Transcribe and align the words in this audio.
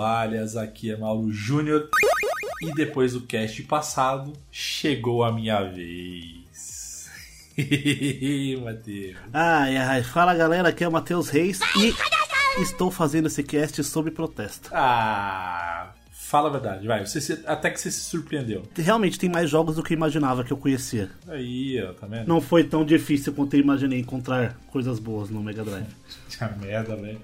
Toalhas, 0.00 0.56
aqui 0.58 0.90
é 0.90 0.96
Mauro 0.96 1.32
Júnior. 1.32 1.88
E 2.62 2.72
depois 2.74 3.14
do 3.14 3.22
cast 3.22 3.62
passado, 3.62 4.32
chegou 4.50 5.24
a 5.24 5.32
minha 5.32 5.62
vez. 5.64 7.08
Matheus. 8.62 9.16
Ai, 9.32 9.76
ai, 9.78 10.02
fala 10.02 10.34
galera, 10.34 10.68
aqui 10.68 10.84
é 10.84 10.88
o 10.88 10.92
Matheus 10.92 11.30
Reis 11.30 11.60
e 11.78 11.94
estou 12.62 12.90
fazendo 12.90 13.26
esse 13.28 13.42
cast 13.42 13.82
sobre 13.84 14.10
protesto. 14.10 14.68
Ah, 14.72 15.92
fala 16.12 16.48
a 16.48 16.52
verdade, 16.52 16.86
vai. 16.86 17.06
Você 17.06 17.18
se- 17.20 17.42
até 17.46 17.70
que 17.70 17.80
você 17.80 17.90
se 17.90 18.00
surpreendeu. 18.00 18.64
Realmente 18.76 19.18
tem 19.18 19.30
mais 19.30 19.48
jogos 19.48 19.76
do 19.76 19.82
que 19.82 19.94
eu 19.94 19.96
imaginava 19.96 20.44
que 20.44 20.52
eu 20.52 20.56
conhecia. 20.58 21.10
Aí, 21.28 21.82
ó, 21.82 21.94
tá 21.94 22.06
vendo? 22.06 22.26
Não 22.28 22.42
foi 22.42 22.64
tão 22.64 22.84
difícil 22.84 23.32
quanto 23.32 23.54
eu 23.54 23.60
imaginei 23.60 24.00
encontrar 24.00 24.54
coisas 24.70 24.98
boas 24.98 25.30
no 25.30 25.42
Mega 25.42 25.64
Drive. 25.64 25.86
Tinha 26.38 26.50
merda, 26.50 26.96
velho. 26.96 27.20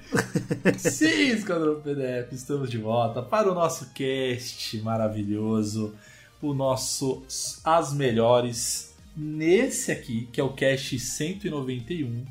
Sim, 0.78 1.32
Esquadrão 1.32 1.80
PDF, 1.80 2.32
estamos 2.32 2.70
de 2.70 2.78
volta 2.78 3.22
para 3.22 3.50
o 3.50 3.54
nosso 3.54 3.90
cast 3.90 4.78
maravilhoso. 4.78 5.94
O 6.40 6.54
nosso 6.54 7.22
As 7.62 7.92
Melhores. 7.92 8.94
Nesse 9.14 9.92
aqui, 9.92 10.28
que 10.32 10.40
é 10.40 10.44
o 10.44 10.54
cast 10.54 10.98
191, 10.98 12.24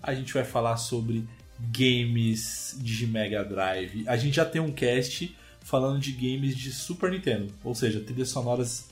a 0.00 0.14
gente 0.14 0.32
vai 0.32 0.44
falar 0.44 0.76
sobre 0.76 1.26
games 1.58 2.76
de 2.78 3.06
Mega 3.06 3.44
Drive. 3.44 4.04
A 4.06 4.16
gente 4.16 4.36
já 4.36 4.44
tem 4.44 4.60
um 4.60 4.70
cast 4.70 5.36
falando 5.60 5.98
de 5.98 6.12
games 6.12 6.56
de 6.56 6.70
Super 6.70 7.10
Nintendo, 7.10 7.52
ou 7.64 7.74
seja, 7.74 8.00
trilhas 8.00 8.28
sonoras 8.28 8.88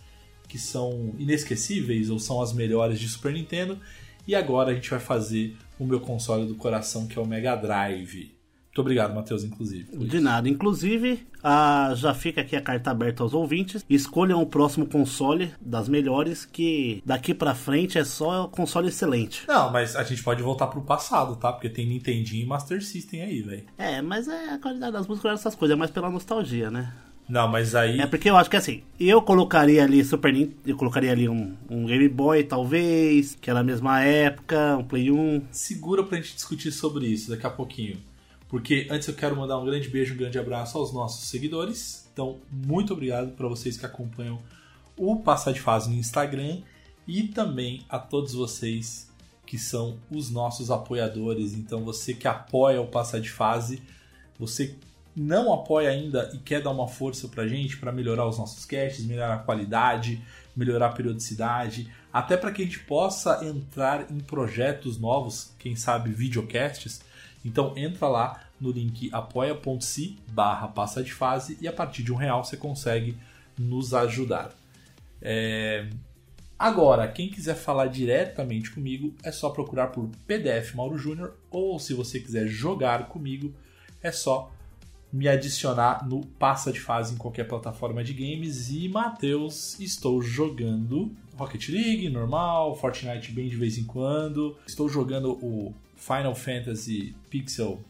que 0.48 0.58
são 0.58 1.14
inesquecíveis 1.18 2.10
ou 2.10 2.18
são 2.18 2.42
as 2.42 2.52
melhores 2.52 2.98
de 2.98 3.08
Super 3.08 3.32
Nintendo. 3.32 3.78
E 4.26 4.34
agora 4.34 4.72
a 4.72 4.74
gente 4.74 4.90
vai 4.90 4.98
fazer 4.98 5.56
o 5.78 5.84
meu 5.84 6.00
console 6.00 6.46
do 6.46 6.54
coração, 6.54 7.06
que 7.06 7.18
é 7.18 7.22
o 7.22 7.26
Mega 7.26 7.54
Drive. 7.56 8.36
Muito 8.76 8.80
obrigado, 8.82 9.14
Matheus, 9.14 9.42
inclusive. 9.42 9.96
De 10.06 10.20
nada. 10.20 10.46
Inclusive, 10.50 11.26
ah, 11.42 11.94
já 11.96 12.12
fica 12.12 12.42
aqui 12.42 12.54
a 12.54 12.60
carta 12.60 12.90
aberta 12.90 13.22
aos 13.22 13.32
ouvintes. 13.32 13.82
Escolham 13.88 14.42
o 14.42 14.44
próximo 14.44 14.84
console 14.84 15.50
das 15.58 15.88
melhores, 15.88 16.44
que 16.44 17.02
daqui 17.06 17.32
pra 17.32 17.54
frente 17.54 17.96
é 17.96 18.04
só 18.04 18.46
console 18.48 18.88
excelente. 18.88 19.44
Não, 19.48 19.72
mas 19.72 19.96
a 19.96 20.02
gente 20.02 20.22
pode 20.22 20.42
voltar 20.42 20.66
pro 20.66 20.82
passado, 20.82 21.36
tá? 21.36 21.50
Porque 21.50 21.70
tem 21.70 21.86
Nintendinho 21.86 22.44
e 22.44 22.46
Master 22.46 22.84
System 22.84 23.22
aí, 23.22 23.40
velho. 23.40 23.64
É, 23.78 24.02
mas 24.02 24.28
é 24.28 24.50
a 24.50 24.58
qualidade 24.58 24.92
das 24.92 25.06
músicas, 25.06 25.40
essas 25.40 25.54
coisas, 25.54 25.74
é 25.74 25.78
mais 25.78 25.90
pela 25.90 26.10
nostalgia, 26.10 26.70
né? 26.70 26.92
Não, 27.28 27.48
mas 27.48 27.74
aí. 27.74 28.00
É 28.00 28.06
porque 28.06 28.30
eu 28.30 28.36
acho 28.36 28.48
que 28.48 28.56
assim, 28.56 28.82
eu 29.00 29.20
colocaria 29.20 29.82
ali 29.82 30.04
Super 30.04 30.32
Nintendo, 30.32 30.56
eu 30.64 30.76
colocaria 30.76 31.10
ali 31.10 31.28
um, 31.28 31.56
um 31.68 31.84
Game 31.84 32.08
Boy, 32.08 32.44
talvez, 32.44 33.36
que 33.40 33.50
era 33.50 33.60
a 33.60 33.64
mesma 33.64 34.02
época, 34.02 34.76
um 34.76 34.84
Play 34.84 35.10
1. 35.10 35.48
Segura 35.50 36.04
pra 36.04 36.16
gente 36.18 36.34
discutir 36.34 36.70
sobre 36.70 37.06
isso 37.06 37.30
daqui 37.30 37.46
a 37.46 37.50
pouquinho. 37.50 37.98
Porque 38.48 38.86
antes 38.90 39.08
eu 39.08 39.14
quero 39.14 39.36
mandar 39.36 39.58
um 39.58 39.64
grande 39.64 39.88
beijo, 39.88 40.14
um 40.14 40.18
grande 40.18 40.38
abraço 40.38 40.78
aos 40.78 40.92
nossos 40.92 41.28
seguidores. 41.28 42.08
Então, 42.12 42.38
muito 42.50 42.92
obrigado 42.92 43.32
para 43.32 43.48
vocês 43.48 43.76
que 43.76 43.84
acompanham 43.84 44.40
o 44.96 45.16
Passar 45.16 45.52
de 45.52 45.60
Fase 45.60 45.90
no 45.90 45.96
Instagram 45.96 46.62
e 47.08 47.24
também 47.24 47.84
a 47.88 47.98
todos 47.98 48.34
vocês 48.34 49.10
que 49.44 49.58
são 49.58 49.98
os 50.10 50.30
nossos 50.30 50.70
apoiadores. 50.70 51.54
Então, 51.54 51.84
você 51.84 52.14
que 52.14 52.28
apoia 52.28 52.80
o 52.80 52.86
Passar 52.86 53.20
de 53.20 53.30
Fase, 53.30 53.82
você 54.38 54.76
não 55.16 55.52
apoia 55.52 55.90
ainda 55.90 56.30
e 56.34 56.38
quer 56.38 56.60
dar 56.62 56.70
uma 56.70 56.86
força 56.86 57.26
pra 57.26 57.48
gente 57.48 57.78
para 57.78 57.90
melhorar 57.90 58.28
os 58.28 58.38
nossos 58.38 58.66
casts, 58.66 59.04
melhorar 59.06 59.34
a 59.34 59.38
qualidade, 59.38 60.22
melhorar 60.54 60.88
a 60.88 60.92
periodicidade, 60.92 61.90
até 62.12 62.36
para 62.36 62.52
que 62.52 62.62
a 62.62 62.64
gente 62.64 62.80
possa 62.80 63.44
entrar 63.44 64.10
em 64.12 64.20
projetos 64.20 64.98
novos, 64.98 65.54
quem 65.58 65.74
sabe 65.74 66.10
videocasts. 66.10 67.00
Então 67.44 67.72
entra 67.76 68.06
lá 68.08 68.42
no 68.60 68.70
link 68.70 69.08
apoia.se 69.12 70.18
barra 70.28 70.68
passa 70.68 71.02
de 71.02 71.12
fase 71.12 71.56
e 71.60 71.66
a 71.66 71.72
partir 71.72 72.02
de 72.02 72.12
um 72.12 72.16
real 72.16 72.44
você 72.44 72.56
consegue 72.56 73.16
nos 73.58 73.94
ajudar. 73.94 74.50
É, 75.22 75.88
Agora, 76.58 77.06
quem 77.06 77.28
quiser 77.28 77.54
falar 77.54 77.86
diretamente 77.88 78.70
comigo 78.70 79.14
é 79.22 79.30
só 79.30 79.50
procurar 79.50 79.88
por 79.88 80.08
PDF 80.26 80.74
Mauro 80.74 80.96
Júnior 80.96 81.36
ou 81.50 81.78
se 81.78 81.92
você 81.92 82.18
quiser 82.18 82.46
jogar 82.46 83.08
comigo 83.08 83.54
é 84.02 84.10
só 84.10 84.50
me 85.12 85.28
adicionar 85.28 86.06
no 86.06 86.24
Passa 86.24 86.72
de 86.72 86.80
Fase 86.80 87.14
em 87.14 87.16
qualquer 87.16 87.44
plataforma 87.44 88.02
de 88.02 88.12
games. 88.12 88.70
E 88.70 88.88
Matheus, 88.88 89.78
estou 89.80 90.20
jogando 90.20 91.10
Rocket 91.36 91.68
League 91.68 92.08
normal, 92.08 92.74
Fortnite 92.76 93.32
bem 93.32 93.48
de 93.48 93.56
vez 93.56 93.78
em 93.78 93.84
quando. 93.84 94.56
Estou 94.66 94.88
jogando 94.88 95.32
o 95.42 95.74
Final 95.94 96.34
Fantasy 96.34 97.14
Pixel 97.30 97.80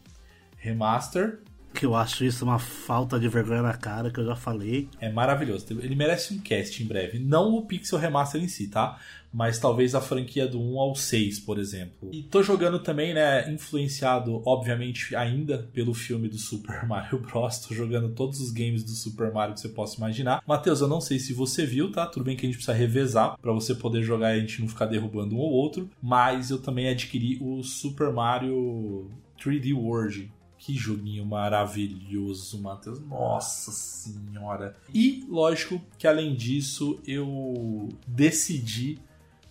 Remaster. 0.57 1.39
Que 1.73 1.85
eu 1.85 1.95
acho 1.95 2.25
isso 2.25 2.43
uma 2.43 2.57
falta 2.57 3.19
de 3.19 3.27
vergonha 3.29 3.61
na 3.61 3.73
cara, 3.73 4.09
que 4.09 4.19
eu 4.19 4.25
já 4.25 4.35
falei. 4.35 4.89
É 4.99 5.11
maravilhoso. 5.11 5.65
Ele 5.69 5.95
merece 5.95 6.33
um 6.33 6.39
cast 6.39 6.81
em 6.81 6.87
breve. 6.87 7.19
Não 7.19 7.53
o 7.53 7.65
Pixel 7.65 7.99
Remaster 7.99 8.41
em 8.41 8.47
si, 8.47 8.67
tá? 8.67 8.99
Mas 9.31 9.59
talvez 9.59 9.93
a 9.93 10.01
franquia 10.01 10.47
do 10.47 10.59
1 10.59 10.79
ao 10.79 10.95
6, 10.95 11.39
por 11.41 11.59
exemplo. 11.59 12.09
E 12.11 12.23
tô 12.23 12.41
jogando 12.41 12.79
também, 12.79 13.13
né? 13.13 13.51
Influenciado, 13.51 14.41
obviamente, 14.45 15.15
ainda 15.15 15.69
pelo 15.73 15.93
filme 15.93 16.27
do 16.27 16.37
Super 16.37 16.85
Mario 16.87 17.19
Bros. 17.19 17.59
Tô 17.59 17.73
jogando 17.73 18.09
todos 18.09 18.39
os 18.39 18.51
games 18.51 18.83
do 18.83 18.91
Super 18.91 19.31
Mario 19.31 19.53
que 19.53 19.61
você 19.61 19.69
possa 19.69 19.97
imaginar. 19.97 20.41
Matheus, 20.47 20.81
eu 20.81 20.87
não 20.87 21.01
sei 21.01 21.19
se 21.19 21.33
você 21.33 21.65
viu, 21.65 21.91
tá? 21.91 22.05
Tudo 22.05 22.23
bem 22.23 22.35
que 22.35 22.45
a 22.45 22.49
gente 22.49 22.57
precisa 22.57 22.77
revezar 22.77 23.37
para 23.41 23.51
você 23.51 23.75
poder 23.75 24.01
jogar 24.01 24.33
e 24.35 24.37
a 24.37 24.39
gente 24.39 24.61
não 24.61 24.67
ficar 24.67 24.85
derrubando 24.85 25.35
um 25.35 25.39
ou 25.39 25.51
outro. 25.51 25.89
Mas 26.01 26.49
eu 26.49 26.59
também 26.59 26.87
adquiri 26.89 27.37
o 27.41 27.61
Super 27.63 28.11
Mario 28.11 29.11
3D 29.39 29.73
World. 29.73 30.31
Que 30.57 30.73
joguinho 30.73 31.23
maravilhoso, 31.23 32.59
Matheus. 32.59 32.99
Nossa 32.99 33.71
senhora. 33.71 34.75
E, 34.93 35.23
lógico, 35.29 35.79
que 35.97 36.07
além 36.07 36.35
disso, 36.35 36.99
eu 37.05 37.87
decidi 38.07 38.99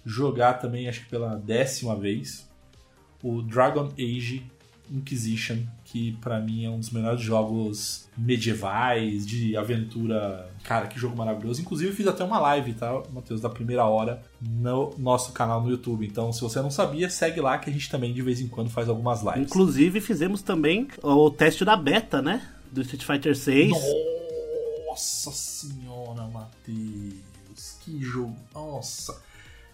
jogar 0.06 0.55
também, 0.55 0.88
acho 0.88 1.00
que 1.00 1.11
pela 1.11 1.35
décima 1.35 1.97
vez, 1.97 2.49
o 3.20 3.43
Dragon 3.43 3.91
Age 3.99 4.47
Inquisition, 4.88 5.58
que 5.85 6.12
pra 6.20 6.38
mim 6.38 6.64
é 6.64 6.70
um 6.70 6.79
dos 6.79 6.91
melhores 6.91 7.20
jogos 7.20 8.08
medievais, 8.17 9.26
de 9.26 9.56
aventura. 9.56 10.49
Cara, 10.62 10.87
que 10.87 10.97
jogo 10.97 11.17
maravilhoso. 11.17 11.61
Inclusive, 11.61 11.93
fiz 11.93 12.06
até 12.06 12.23
uma 12.23 12.38
live, 12.38 12.73
tá, 12.75 13.03
Matheus, 13.12 13.41
da 13.41 13.49
primeira 13.49 13.85
hora 13.85 14.23
no 14.41 14.94
nosso 14.97 15.32
canal 15.32 15.61
no 15.61 15.70
YouTube. 15.70 16.06
Então, 16.06 16.32
se 16.32 16.41
você 16.41 16.62
não 16.62 16.70
sabia, 16.70 17.11
segue 17.11 17.41
lá 17.41 17.58
que 17.58 17.69
a 17.69 17.73
gente 17.73 17.91
também 17.91 18.12
de 18.12 18.23
vez 18.23 18.41
em 18.41 18.47
quando 18.47 18.70
faz 18.70 18.88
algumas 18.88 19.23
lives. 19.23 19.43
Inclusive, 19.43 20.00
fizemos 20.00 20.41
também 20.41 20.87
o 21.03 21.31
teste 21.31 21.64
da 21.64 21.76
beta, 21.76 22.23
né? 22.23 22.49
Do 22.70 22.81
Street 22.82 23.05
Fighter 23.05 23.37
6. 23.37 23.73
Nossa 24.87 25.32
senhora, 25.32 26.29
Matheus. 26.29 27.76
Que 27.85 28.00
jogo. 28.00 28.37
Nossa. 28.55 29.20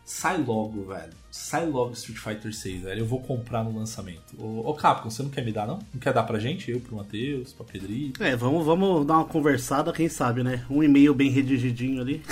Sai 0.04 0.38
logo, 0.38 0.84
velho. 0.86 1.12
Sai 1.30 1.66
logo 1.66 1.92
Street 1.92 2.18
Fighter 2.18 2.54
6, 2.54 2.82
velho. 2.82 3.00
Eu 3.00 3.06
vou 3.06 3.20
comprar 3.20 3.64
no 3.64 3.76
lançamento. 3.76 4.34
Ô, 4.38 4.68
ô 4.68 4.74
Capcom, 4.74 5.10
você 5.10 5.22
não 5.22 5.30
quer 5.30 5.44
me 5.44 5.52
dar, 5.52 5.66
não? 5.66 5.78
Não 5.92 6.00
quer 6.00 6.12
dar 6.12 6.24
pra 6.24 6.38
gente? 6.38 6.70
Eu, 6.70 6.80
pro 6.80 6.96
Matheus, 6.96 7.52
pra 7.52 7.64
Pedrito? 7.64 8.22
É, 8.22 8.36
vamos, 8.36 8.64
vamos 8.64 9.06
dar 9.06 9.14
uma 9.14 9.24
conversada, 9.24 9.92
quem 9.92 10.08
sabe, 10.08 10.42
né? 10.42 10.64
Um 10.68 10.82
e-mail 10.82 11.14
bem 11.14 11.30
redigidinho 11.30 12.00
ali. 12.00 12.22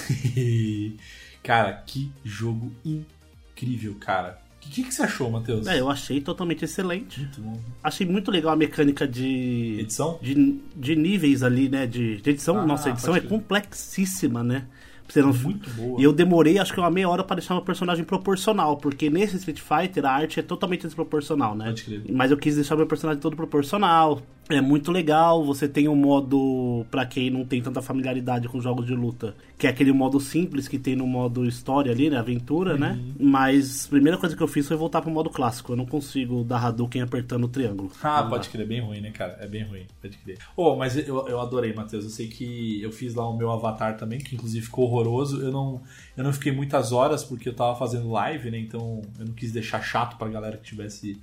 cara, 1.43 1.73
que 1.87 2.13
jogo 2.25 2.73
incrível, 2.85 3.97
cara. 3.99 4.39
O 4.57 4.73
que, 4.73 4.85
que, 4.85 4.93
você 4.93 5.03
achou, 5.03 5.31
Matheus? 5.31 5.67
É, 5.67 5.81
eu 5.81 5.89
achei 5.89 6.21
totalmente 6.21 6.67
excelente. 6.67 7.21
Muito 7.21 7.41
bom. 7.41 7.59
Achei 7.83 8.07
muito 8.07 8.31
legal 8.31 8.53
a 8.53 8.57
mecânica 8.57 9.09
de. 9.09 9.79
Edição? 9.81 10.19
De, 10.21 10.61
de 10.77 10.95
níveis 10.95 11.43
ali, 11.43 11.69
né? 11.69 11.87
De, 11.87 12.21
de 12.21 12.31
edição. 12.31 12.59
Ah, 12.59 12.67
Nossa, 12.67 12.91
a 12.91 12.93
edição 12.93 13.17
é 13.17 13.21
complexíssima, 13.21 14.45
né? 14.45 14.67
Você 15.11 15.23
não... 15.23 15.33
Muito 15.33 15.71
boa. 15.71 16.01
E 16.01 16.05
eu 16.05 16.13
demorei, 16.13 16.59
acho 16.59 16.73
que 16.73 16.81
uma 16.81 16.91
meia 16.91 17.09
hora 17.09 17.25
pra 17.25 17.37
deixar 17.37 17.55
meu 17.55 17.65
personagem 17.65 18.05
proporcional, 18.05 18.77
porque 18.77 19.11
nesse 19.11 19.37
Street 19.37 19.61
Fighter 19.61 20.05
a 20.05 20.13
arte 20.13 20.41
é 20.41 20.43
totalmente 20.43 20.83
desproporcional, 20.83 21.55
né? 21.55 21.75
Mas 22.13 22.31
eu 22.31 22.37
quis 22.37 22.55
deixar 22.55 22.77
meu 22.77 22.87
personagem 22.87 23.21
todo 23.21 23.37
proporcional. 23.37 24.23
É 24.51 24.61
muito 24.61 24.91
legal, 24.91 25.45
você 25.45 25.69
tem 25.69 25.89
um 25.89 25.95
modo, 25.95 26.85
pra 26.91 27.07
quem 27.07 27.31
não 27.31 27.45
tem 27.45 27.63
tanta 27.63 27.81
familiaridade 27.81 28.49
com 28.49 28.61
jogos 28.61 28.85
de 28.85 28.95
luta, 28.95 29.35
que 29.57 29.67
é 29.67 29.71
aquele 29.71 29.93
modo 29.93 30.19
simples 30.19 30.67
que 30.67 30.79
tem 30.79 30.97
no 30.97 31.07
modo 31.07 31.47
história 31.47 31.93
ali, 31.93 32.11
né? 32.11 32.19
Aventura, 32.19 32.77
né? 32.77 32.99
Uhum. 33.01 33.29
Mas 33.29 33.87
a 33.87 33.91
primeira 33.91 34.19
coisa 34.19 34.37
que 34.37 34.43
eu 34.43 34.49
fiz 34.49 34.67
foi 34.67 34.77
voltar 34.77 35.03
pro 35.03 35.11
modo 35.11 35.31
clássico. 35.31 35.73
Eu 35.73 35.77
não 35.77 35.87
consigo 35.87 36.43
dar 36.43 36.65
Hadouken 36.65 37.03
apertando 37.03 37.45
o 37.45 37.49
triângulo. 37.49 37.93
Ah, 38.03 38.25
pode 38.25 38.49
crer, 38.49 38.67
bem 38.67 38.81
ruim, 38.81 39.01
né, 39.01 39.11
cara? 39.11 39.37
É 39.41 39.47
bem 39.47 39.63
ruim, 39.63 39.87
pode 40.03 40.19
crer. 40.19 40.39
Oh, 40.57 40.75
mas 40.75 40.97
eu, 40.97 41.29
eu 41.29 41.41
adorei, 41.41 41.73
Matheus. 41.73 42.05
Eu 42.05 42.11
sei 42.11 42.27
que 42.27 42.83
eu 42.83 42.91
fiz 42.91 43.15
lá 43.15 43.29
o 43.29 43.37
meu 43.37 43.51
avatar 43.53 43.97
também, 43.97 44.19
que 44.19 44.35
inclusive 44.35 44.67
ficou 44.67 44.87
horroroso. 44.87 45.41
Eu 45.41 45.53
não, 45.53 45.81
eu 46.17 46.25
não 46.25 46.33
fiquei 46.33 46.51
muitas 46.51 46.91
horas 46.91 47.23
porque 47.23 47.49
eu 47.49 47.55
tava 47.55 47.77
fazendo 47.77 48.11
live, 48.11 48.51
né? 48.51 48.59
Então 48.59 49.01
eu 49.19 49.27
não 49.27 49.33
quis 49.33 49.53
deixar 49.53 49.81
chato 49.81 50.19
pra 50.19 50.29
galera 50.29 50.57
que 50.57 50.65
estivesse 50.65 51.21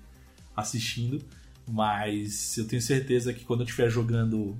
assistindo. 0.55 1.19
Mas 1.67 2.57
eu 2.57 2.65
tenho 2.65 2.81
certeza 2.81 3.33
que 3.33 3.43
quando 3.43 3.61
eu 3.61 3.65
estiver 3.65 3.89
jogando 3.89 4.55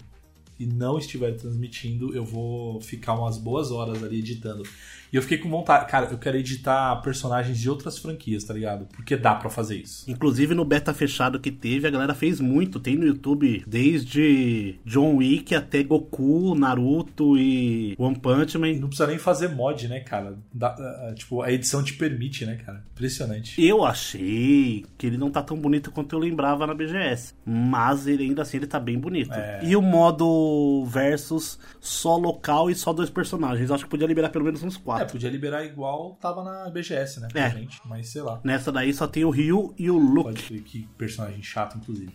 e 0.60 0.66
não 0.66 0.98
estiver 0.98 1.36
transmitindo, 1.36 2.16
eu 2.16 2.26
vou 2.26 2.82
ficar 2.82 3.14
umas 3.14 3.38
boas 3.38 3.72
horas 3.72 4.04
ali 4.04 4.20
editando. 4.20 4.64
E 5.12 5.16
eu 5.16 5.22
fiquei 5.22 5.38
com 5.38 5.50
vontade, 5.50 5.90
cara, 5.90 6.08
eu 6.12 6.18
quero 6.18 6.38
editar 6.38 6.96
personagens 7.02 7.58
de 7.58 7.70
outras 7.70 7.98
franquias, 7.98 8.44
tá 8.44 8.54
ligado? 8.54 8.88
Porque 8.96 9.16
dá 9.16 9.36
pra 9.36 9.50
fazer 9.50 9.78
isso. 9.78 10.10
Inclusive 10.10 10.54
no 10.54 10.66
beta 10.66 10.94
fechado 10.94 11.40
que 11.40 11.52
teve, 11.52 11.88
a 11.88 11.92
galera 11.92 12.14
fez 12.14 12.40
muito. 12.40 12.80
Tem 12.80 12.96
no 12.98 13.06
YouTube 13.06 13.64
desde 13.68 14.80
John 14.86 15.16
Wick 15.18 15.54
até 15.56 15.84
Goku, 15.84 16.56
Naruto 16.56 17.38
e 17.38 17.96
One 17.98 18.20
Punch 18.20 18.58
Man. 18.58 18.74
não 18.74 18.88
precisa 18.90 19.08
nem 19.08 19.18
fazer 19.18 19.50
mod, 19.50 19.88
né, 19.88 20.00
cara? 20.02 20.38
Dá- 20.54 20.76
ah, 20.78 21.14
tipo, 21.16 21.42
a 21.42 21.52
edição 21.52 21.84
te 21.84 21.94
permite, 21.94 22.46
né, 22.46 22.56
cara? 22.56 22.84
Impressionante. 22.94 23.62
Eu 23.64 23.84
achei 23.86 24.86
que 24.98 25.08
ele 25.08 25.18
não 25.18 25.30
tá 25.30 25.42
tão 25.42 25.58
bonito 25.58 25.92
quanto 25.92 26.14
eu 26.16 26.20
lembrava 26.20 26.66
na 26.68 26.74
BGS. 26.74 27.34
Mas 27.46 28.08
ele 28.08 28.24
ainda 28.24 28.42
assim 28.42 28.58
ele 28.58 28.68
tá 28.68 28.80
bem 28.80 29.00
bonito. 29.00 29.34
É. 29.34 29.60
E 29.64 29.76
o 29.76 29.82
modo 29.82 30.84
versus 30.86 31.60
só 31.80 32.18
local 32.18 32.70
e 32.70 32.76
só 32.76 32.92
dois 32.94 33.10
personagens. 33.10 33.72
Acho 33.72 33.84
que 33.86 33.90
podia 33.90 34.08
liberar 34.08 34.30
pelo 34.30 34.46
menos 34.46 34.64
uns 34.64 34.78
É, 34.98 35.00
quatro. 35.00 35.14
podia 35.14 35.30
liberar 35.30 35.64
igual 35.64 36.18
tava 36.22 36.44
na 36.44 36.70
BGS, 36.70 37.20
né? 37.20 37.28
É. 37.34 37.50
gente, 37.52 37.80
mas 37.86 38.10
sei 38.10 38.22
lá. 38.22 38.40
Nessa 38.44 38.72
daí 38.72 38.94
só 38.94 39.08
tem 39.08 39.26
o 39.26 39.30
Ryu 39.30 39.74
e 39.78 39.90
o 39.90 39.98
Luke. 39.98 40.24
Pode 40.24 40.44
crer 40.44 40.62
que 40.62 40.88
personagem 40.98 41.42
chato, 41.42 41.78
inclusive. 41.78 42.14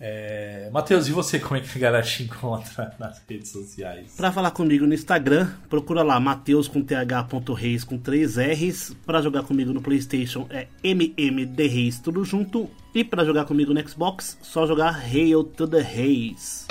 É... 0.00 0.70
Matheus, 0.72 1.08
e 1.08 1.12
você, 1.12 1.40
como 1.40 1.56
é 1.56 1.60
que 1.60 1.76
a 1.76 1.80
galera 1.80 2.04
te 2.04 2.22
encontra 2.22 2.94
nas 3.00 3.20
redes 3.28 3.50
sociais? 3.50 4.14
Pra 4.16 4.30
falar 4.30 4.52
comigo 4.52 4.86
no 4.86 4.94
Instagram, 4.94 5.50
procura 5.68 6.02
lá 6.02 6.20
Mateus 6.20 6.68
com 6.68 6.82
th.reis 6.82 7.82
com 7.82 7.98
3 7.98 8.36
R's. 8.36 8.96
Pra 9.04 9.20
jogar 9.20 9.42
comigo 9.42 9.72
no 9.72 9.82
PlayStation 9.82 10.46
é 10.50 10.68
mmdreis 10.84 11.98
tudo 11.98 12.24
junto. 12.24 12.70
E 12.94 13.02
pra 13.04 13.24
jogar 13.24 13.44
comigo 13.44 13.74
no 13.74 13.88
Xbox, 13.88 14.38
só 14.40 14.66
jogar 14.66 14.94
Hail 14.94 15.44
to 15.44 15.66
the 15.66 15.80
Reis. 15.80 16.66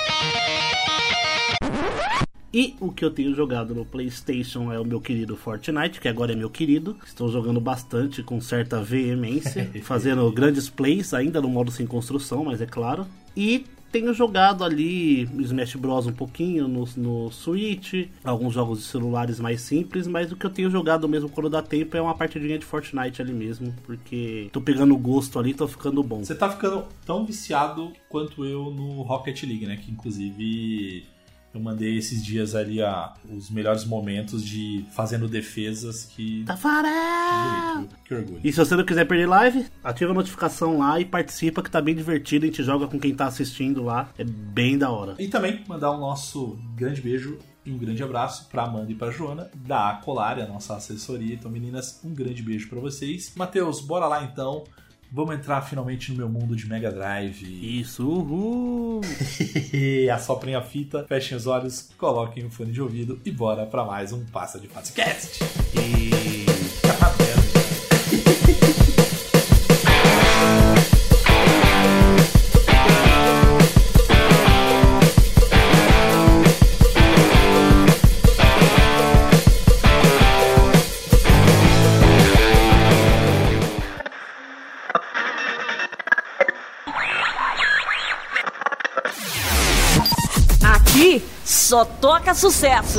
E 2.58 2.74
o 2.80 2.92
que 2.92 3.06
eu 3.06 3.12
tenho 3.12 3.36
jogado 3.36 3.76
no 3.76 3.86
PlayStation 3.86 4.74
é 4.74 4.80
o 4.80 4.84
meu 4.84 5.00
querido 5.00 5.38
Fortnite, 5.38 6.02
que 6.02 6.08
agora 6.08 6.34
é 6.34 6.36
meu 6.36 6.50
querido. 6.50 6.98
Estou 7.06 7.30
jogando 7.30 7.62
bastante 7.62 8.24
com 8.24 8.42
certa 8.42 8.82
veemência, 8.82 9.70
fazendo 9.84 10.32
grandes 10.32 10.68
plays, 10.68 11.14
ainda 11.14 11.40
no 11.40 11.50
modo 11.50 11.70
sem 11.70 11.86
construção, 11.86 12.46
mas 12.46 12.60
é 12.60 12.66
claro. 12.66 13.06
E 13.36 13.64
tenho 13.92 14.12
jogado 14.12 14.64
ali 14.64 15.30
Smash 15.40 15.76
Bros 15.76 16.08
um 16.08 16.12
pouquinho 16.12 16.68
no, 16.68 16.84
no 16.98 17.32
Switch, 17.32 18.10
alguns 18.24 18.56
jogos 18.56 18.80
de 18.80 18.86
celulares 18.86 19.40
mais 19.40 19.62
simples, 19.62 20.08
mas 20.08 20.32
o 20.32 20.36
que 20.36 20.48
eu 20.48 20.50
tenho 20.50 20.72
jogado 20.72 21.08
mesmo 21.08 21.30
quando 21.30 21.52
dá 21.52 21.62
tempo 21.62 21.96
é 21.96 22.02
uma 22.02 22.16
partidinha 22.16 22.58
de 22.58 22.66
Fortnite 22.66 23.22
ali 23.22 23.34
mesmo, 23.34 23.72
porque 23.84 24.50
tô 24.52 24.62
pegando 24.62 24.98
gosto 24.98 25.38
ali, 25.38 25.54
tô 25.54 25.68
ficando 25.68 26.02
bom. 26.02 26.24
Você 26.24 26.34
tá 26.34 26.50
ficando 26.50 26.86
tão 27.06 27.24
viciado 27.24 27.94
quanto 28.10 28.44
eu 28.44 28.72
no 28.72 29.04
Rocket 29.04 29.44
League, 29.44 29.68
né? 29.68 29.78
Que 29.78 29.92
inclusive 29.92 31.06
eu 31.54 31.60
mandei 31.60 31.98
esses 31.98 32.24
dias 32.24 32.56
ali 32.56 32.82
a, 32.82 33.14
os 33.30 33.50
melhores 33.50 33.86
momentos 33.86 34.44
de 34.44 34.86
fazendo 34.92 35.28
defesas 35.28 36.06
que. 36.06 36.44
Tafarel! 36.46 37.76
Bonito, 37.76 37.96
que 38.04 38.14
orgulho. 38.14 38.42
E 38.44 38.52
se 38.52 38.58
você 38.58 38.76
não 38.76 38.86
quiser 38.86 39.06
perder 39.06 39.28
live, 39.28 39.66
ativa 39.84 40.12
a 40.12 40.14
notificação 40.14 40.80
lá 40.80 41.00
e 41.00 41.06
participa 41.06 41.64
que 41.64 41.72
tá 41.72 41.82
bem 41.82 41.96
divertido. 41.96 42.46
A 42.46 42.48
gente 42.48 42.64
joga 42.64 42.88
com 42.88 43.00
quem 43.00 43.16
tá 43.16 43.26
assistindo 43.26 43.84
lá. 43.84 44.10
É 44.18 44.24
bem 44.24 44.78
da 44.78 44.90
hora. 44.90 45.16
E 45.20 45.28
também 45.28 45.64
mandar 45.68 45.92
um 45.92 46.00
nosso 46.00 46.58
grande 46.76 47.02
beijo 47.02 47.40
e 47.66 47.72
um 47.72 47.78
grande 47.78 48.02
abraço 48.02 48.48
pra 48.50 48.64
Amanda 48.64 48.92
e 48.92 48.96
pra 48.96 49.12
Joana 49.12 49.50
da 49.54 50.00
Colare, 50.04 50.42
a 50.42 50.48
nossa 50.48 50.76
assessoria. 50.76 51.34
Então, 51.34 51.52
meninas, 51.52 52.00
um 52.04 52.14
grande 52.14 52.42
beijo 52.42 52.70
pra 52.70 52.80
vocês. 52.80 53.34
Matheus, 53.36 53.82
bora 53.82 54.08
lá 54.08 54.24
então. 54.24 54.64
Vamos 55.12 55.36
entrar 55.36 55.62
finalmente 55.62 56.12
no 56.12 56.18
meu 56.18 56.30
mundo 56.30 56.56
de 56.56 56.68
Mega 56.68 56.92
Drive. 56.92 57.80
Isso, 57.80 58.08
uhul! 58.08 59.02
Assoprem 60.14 60.56
a 60.56 60.62
fita, 60.62 61.06
fechem 61.08 61.38
os 61.38 61.48
olhos, 61.48 61.90
coloquem 61.98 62.46
o 62.46 62.50
fone 62.50 62.72
de 62.72 62.82
ouvido 62.82 63.20
e 63.26 63.32
bora 63.32 63.66
pra 63.66 63.86
mais 63.86 64.12
um 64.12 64.26
Passa 64.26 64.60
de 64.60 64.68
Podcast. 64.68 65.40
E... 65.76 66.37
só 91.78 91.86
toca 91.86 92.34
sucesso. 92.34 92.98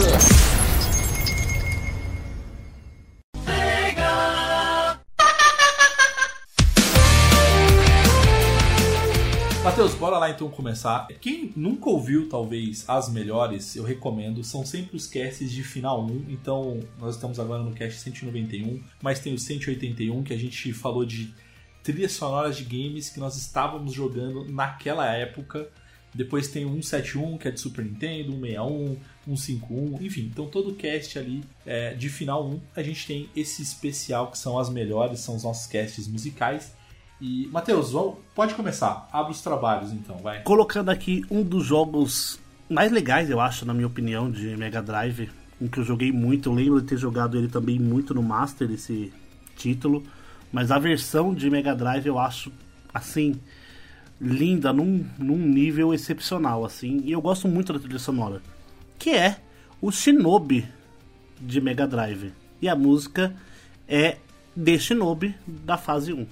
Matheus, 9.65 9.95
bora 9.95 10.19
lá 10.19 10.31
então 10.31 10.49
começar. 10.49 11.09
Quem 11.21 11.53
nunca 11.57 11.91
ouviu, 11.91 12.29
talvez, 12.29 12.85
as 12.89 13.09
melhores, 13.09 13.75
eu 13.75 13.83
recomendo, 13.83 14.45
são 14.45 14.65
sempre 14.65 14.97
os 14.97 15.09
casts 15.09 15.51
de 15.51 15.65
final 15.65 16.07
1. 16.07 16.27
Então, 16.29 16.79
nós 17.01 17.17
estamos 17.17 17.41
agora 17.41 17.65
no 17.65 17.73
cast 17.73 17.99
191, 17.99 18.81
mas 19.03 19.19
tem 19.19 19.35
o 19.35 19.39
181 19.41 20.23
que 20.23 20.33
a 20.33 20.39
gente 20.39 20.73
falou 20.73 21.05
de 21.05 21.35
trilhas 21.83 22.13
sonoras 22.13 22.57
de 22.57 22.63
games 22.63 23.11
que 23.11 23.19
nós 23.19 23.37
estávamos 23.37 23.93
jogando 23.93 24.45
naquela 24.45 25.13
época. 25.13 25.69
Depois 26.15 26.49
tem 26.49 26.65
o 26.65 26.71
171, 26.71 27.39
que 27.39 27.49
é 27.49 27.51
de 27.51 27.61
Super 27.61 27.85
Nintendo, 27.85 28.33
161, 28.33 28.97
151, 29.27 30.03
enfim. 30.03 30.31
Então 30.33 30.47
todo 30.47 30.75
cast 30.75 31.19
ali 31.19 31.45
é, 31.67 31.95
de 31.95 32.09
final 32.09 32.47
1, 32.49 32.61
a 32.77 32.83
gente 32.83 33.07
tem 33.07 33.29
esse 33.37 33.63
especial 33.63 34.31
que 34.31 34.39
são 34.39 34.59
as 34.59 34.71
melhores, 34.71 35.21
são 35.21 35.37
os 35.37 35.45
nossos 35.45 35.67
casts 35.67 36.09
musicais. 36.09 36.73
E, 37.21 37.49
Matheus, 37.49 37.93
pode 38.35 38.55
começar. 38.55 39.09
Abre 39.13 39.33
os 39.33 39.41
trabalhos 39.41 39.93
então, 39.93 40.17
vai. 40.19 40.43
Colocando 40.43 40.89
aqui 40.89 41.25
um 41.31 41.43
dos 41.43 41.67
jogos 41.67 42.39
mais 42.71 42.93
legais, 42.93 43.29
eu 43.29 43.41
acho, 43.41 43.65
na 43.65 43.75
minha 43.75 43.87
opinião, 43.87 44.31
de 44.31 44.57
Mega 44.57 44.81
Drive. 44.81 45.29
Um 45.61 45.67
que 45.67 45.79
eu 45.79 45.85
joguei 45.85 46.13
muito. 46.13 46.49
Eu 46.49 46.55
lembro 46.55 46.81
de 46.81 46.87
ter 46.87 46.97
jogado 46.97 47.37
ele 47.37 47.49
também 47.49 47.79
muito 47.79 48.15
no 48.15 48.23
Master, 48.23 48.71
esse 48.71 49.13
título. 49.57 50.05
Mas 50.53 50.71
a 50.71 50.79
versão 50.79 51.35
de 51.35 51.51
Mega 51.51 51.75
Drive 51.75 52.07
eu 52.07 52.19
acho, 52.19 52.53
assim, 52.95 53.41
linda, 54.21 54.73
num, 54.73 55.05
num 55.19 55.39
nível 55.39 55.95
excepcional, 55.95 56.65
assim. 56.65 57.01
E 57.05 57.13
eu 57.13 57.21
gosto 57.21 57.47
muito 57.49 57.73
da 57.73 57.79
trilha 57.79 57.99
sonora. 57.99 58.43
Que 58.99 59.11
é 59.11 59.41
o 59.81 59.91
Shinobi 59.91 60.69
de 61.41 61.61
Mega 61.61 61.87
Drive. 61.87 62.33
E 62.61 62.69
a 62.69 62.75
música 62.75 63.35
é 63.87 64.17
de 64.55 64.79
Shinobi 64.79 65.35
da 65.47 65.77
fase 65.77 66.13
1. 66.13 66.27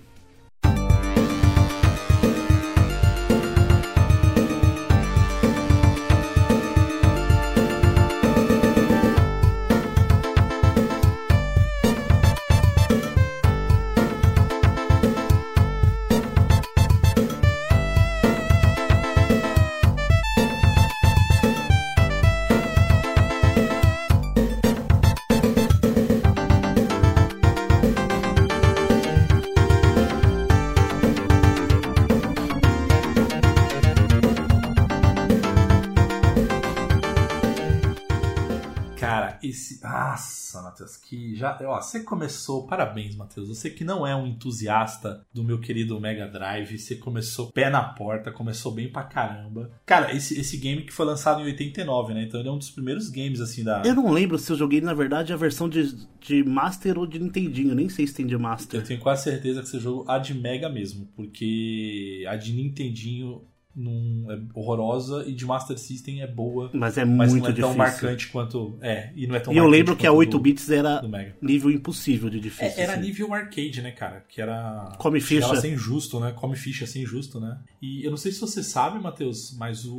Já. 41.37 41.59
Ó, 41.63 41.81
você 41.81 42.01
começou. 42.01 42.67
Parabéns, 42.67 43.15
Matheus. 43.15 43.49
Você 43.49 43.71
que 43.71 43.85
não 43.85 44.07
é 44.07 44.15
um 44.15 44.27
entusiasta 44.27 45.25
do 45.33 45.45
meu 45.45 45.61
querido 45.61 46.01
Mega 46.01 46.27
Drive, 46.27 46.79
você 46.79 46.97
começou 46.97 47.53
pé 47.53 47.71
na 47.71 47.83
porta, 47.83 48.33
começou 48.33 48.73
bem 48.73 48.91
pra 48.91 49.03
caramba. 49.03 49.71
Cara, 49.85 50.15
esse, 50.15 50.39
esse 50.39 50.57
game 50.57 50.83
que 50.83 50.93
foi 50.93 51.07
lançado 51.07 51.41
em 51.41 51.45
89, 51.45 52.15
né? 52.15 52.23
Então 52.25 52.41
ele 52.41 52.49
é 52.49 52.53
um 52.53 52.59
dos 52.59 52.71
primeiros 52.71 53.09
games, 53.09 53.41
assim, 53.41 53.63
da. 53.63 53.83
Eu 53.85 53.95
não 53.95 54.11
lembro 54.11 54.39
se 54.39 54.51
eu 54.51 54.57
joguei, 54.57 54.81
na 54.81 54.95
verdade, 54.95 55.33
a 55.33 55.37
versão 55.37 55.69
de, 55.69 55.95
de 56.21 56.43
Master 56.45 56.99
ou 56.99 57.07
de 57.07 57.19
Nintendinho. 57.19 57.75
Nem 57.75 57.89
sei 57.89 58.07
se 58.07 58.15
tem 58.15 58.27
de 58.27 58.37
Master. 58.37 58.81
Eu 58.81 58.87
tenho 58.87 59.01
quase 59.01 59.25
certeza 59.25 59.63
que 59.63 59.69
você 59.69 59.79
jogou 59.79 60.05
a 60.09 60.19
de 60.19 60.35
Mega 60.35 60.69
mesmo, 60.69 61.09
porque 61.15 62.25
a 62.29 62.37
de 62.37 62.53
Nintendinho 62.53 63.43
não 63.77 64.33
é 64.33 64.41
horrorosa 64.55 65.25
e 65.29 65.33
de 65.35 65.45
Master 65.45 65.77
System 65.79 66.23
é 66.23 66.27
boa, 66.27 66.71
Mas 66.73 66.97
é 66.97 67.05
mas 67.05 67.31
muito 67.31 67.45
não 67.45 67.51
é 67.51 67.53
tão 67.55 67.69
difícil. 67.75 67.77
marcante 67.79 68.29
quanto. 68.29 68.79
É, 68.81 69.11
e 69.15 69.27
não 69.27 69.37
é 69.37 69.41
tão 69.41 69.53
E 69.53 69.57
eu 69.59 69.67
lembro 69.67 69.95
que 69.95 70.07
a 70.07 70.11
quanto 70.11 70.19
8 70.21 70.31
do- 70.31 70.41
bits 70.41 70.71
era 70.71 71.03
nível 71.43 71.71
impossível 71.71 72.31
de 72.31 72.41
difícil. 72.41 72.79
É, 72.81 72.85
era 72.85 72.93
assim. 72.95 73.03
nível 73.03 73.35
arcade, 73.35 73.83
né, 73.83 73.91
cara? 73.91 74.25
Que 74.29 74.41
era. 74.41 74.93
Come 74.99 75.21
ficha. 75.21 75.53
a 75.53 75.57
ser 75.57 75.73
injusto, 75.75 76.19
né? 76.19 76.33
Come 76.33 76.57
ficha 76.57 76.87
sem 76.87 77.03
injusto, 77.03 77.39
né? 77.39 77.59
E 77.83 78.03
eu 78.03 78.11
não 78.11 78.17
sei 78.17 78.33
se 78.33 78.41
você 78.41 78.63
sabe, 78.63 78.99
Matheus, 78.99 79.55
mas 79.59 79.85
o, 79.85 79.95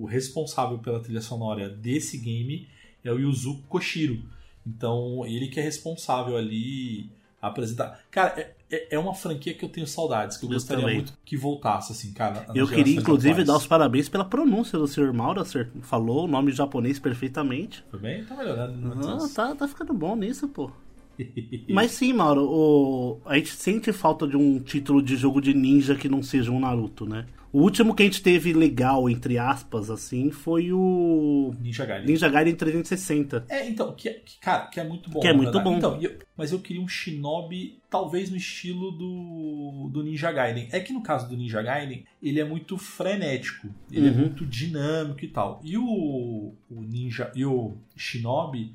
o 0.00 0.06
responsável 0.06 0.78
pela 0.78 0.98
trilha 1.00 1.20
sonora 1.20 1.68
desse 1.68 2.18
game 2.18 2.66
é 3.04 3.12
o 3.12 3.18
Yuzo 3.20 3.62
Koshiro. 3.68 4.18
Então, 4.66 5.24
ele 5.24 5.46
que 5.48 5.58
é 5.60 5.62
responsável 5.62 6.36
ali 6.36 7.10
a 7.10 7.19
apresentar. 7.40 7.98
Cara, 8.10 8.34
é, 8.38 8.52
é- 8.70 8.94
é 8.94 8.98
uma 8.98 9.14
franquia 9.14 9.54
que 9.54 9.64
eu 9.64 9.68
tenho 9.68 9.86
saudades, 9.86 10.36
que 10.36 10.44
eu, 10.44 10.48
Eu 10.50 10.54
gostaria 10.54 10.82
também. 10.82 10.96
muito 10.96 11.12
que 11.24 11.36
voltasse, 11.36 11.92
assim, 11.92 12.12
cara. 12.12 12.46
Eu 12.54 12.66
queria, 12.68 12.96
inclusive, 13.00 13.30
atuais. 13.32 13.46
dar 13.46 13.56
os 13.56 13.66
parabéns 13.66 14.08
pela 14.08 14.24
pronúncia 14.24 14.78
do 14.78 14.86
Sr. 14.86 15.12
Mauro. 15.12 15.42
Falou 15.82 16.24
o 16.24 16.28
nome 16.28 16.52
japonês 16.52 16.98
perfeitamente. 16.98 17.84
Foi 17.90 17.98
bem? 18.00 18.24
Tá 18.24 18.34
melhorando, 18.36 18.76
né, 18.76 18.90
Ah, 18.92 18.96
Matheus? 18.96 19.32
tá, 19.34 19.54
tá 19.54 19.66
ficando 19.68 19.92
bom 19.94 20.14
nisso, 20.16 20.48
pô. 20.48 20.70
Mas 21.68 21.90
sim, 21.92 22.12
Mauro, 22.12 22.42
o... 22.44 23.20
a 23.26 23.36
gente 23.36 23.50
sente 23.54 23.92
falta 23.92 24.26
de 24.26 24.36
um 24.36 24.58
título 24.58 25.02
de 25.02 25.16
jogo 25.16 25.40
de 25.40 25.52
ninja 25.52 25.94
que 25.94 26.08
não 26.08 26.22
seja 26.22 26.50
um 26.50 26.58
Naruto, 26.60 27.04
né? 27.06 27.26
O 27.52 27.62
último 27.62 27.94
que 27.96 28.02
a 28.02 28.06
gente 28.06 28.22
teve 28.22 28.52
legal, 28.52 29.10
entre 29.10 29.36
aspas, 29.36 29.90
assim, 29.90 30.30
foi 30.30 30.72
o 30.72 31.52
Ninja 31.60 31.84
Gaiden. 31.84 32.06
Ninja 32.06 32.28
Gaiden 32.28 32.54
360. 32.54 33.44
É, 33.48 33.68
então, 33.68 33.92
que, 33.92 34.08
é- 34.08 34.14
que, 34.24 34.38
cara, 34.38 34.66
que 34.66 34.78
é 34.78 34.84
muito 34.84 35.10
bom. 35.10 35.18
Que 35.18 35.26
é 35.26 35.32
muito 35.32 35.46
verdade. 35.52 35.64
bom. 35.64 35.76
Então, 35.76 36.00
eu- 36.00 36.16
mas 36.36 36.52
eu 36.52 36.60
queria 36.60 36.80
um 36.80 36.86
Shinobi, 36.86 37.80
talvez 37.90 38.30
no 38.30 38.36
estilo 38.36 38.92
do, 38.92 39.90
do 39.92 40.02
Ninja 40.04 40.30
Gaiden. 40.30 40.68
É 40.70 40.78
que 40.78 40.92
no 40.92 41.02
caso 41.02 41.28
do 41.28 41.36
Ninja 41.36 41.60
Gaiden, 41.60 42.04
ele 42.22 42.38
é 42.38 42.44
muito 42.44 42.78
frenético, 42.78 43.68
ele 43.90 44.06
é 44.06 44.10
Uhum. 44.10 44.16
muito 44.18 44.46
dinâmico 44.46 45.24
e 45.24 45.28
tal. 45.28 45.60
E 45.64 45.76
o, 45.76 46.54
o 46.70 46.80
Ninja 46.82 47.32
e 47.34 47.44
o 47.44 47.76
Shinobi, 47.96 48.74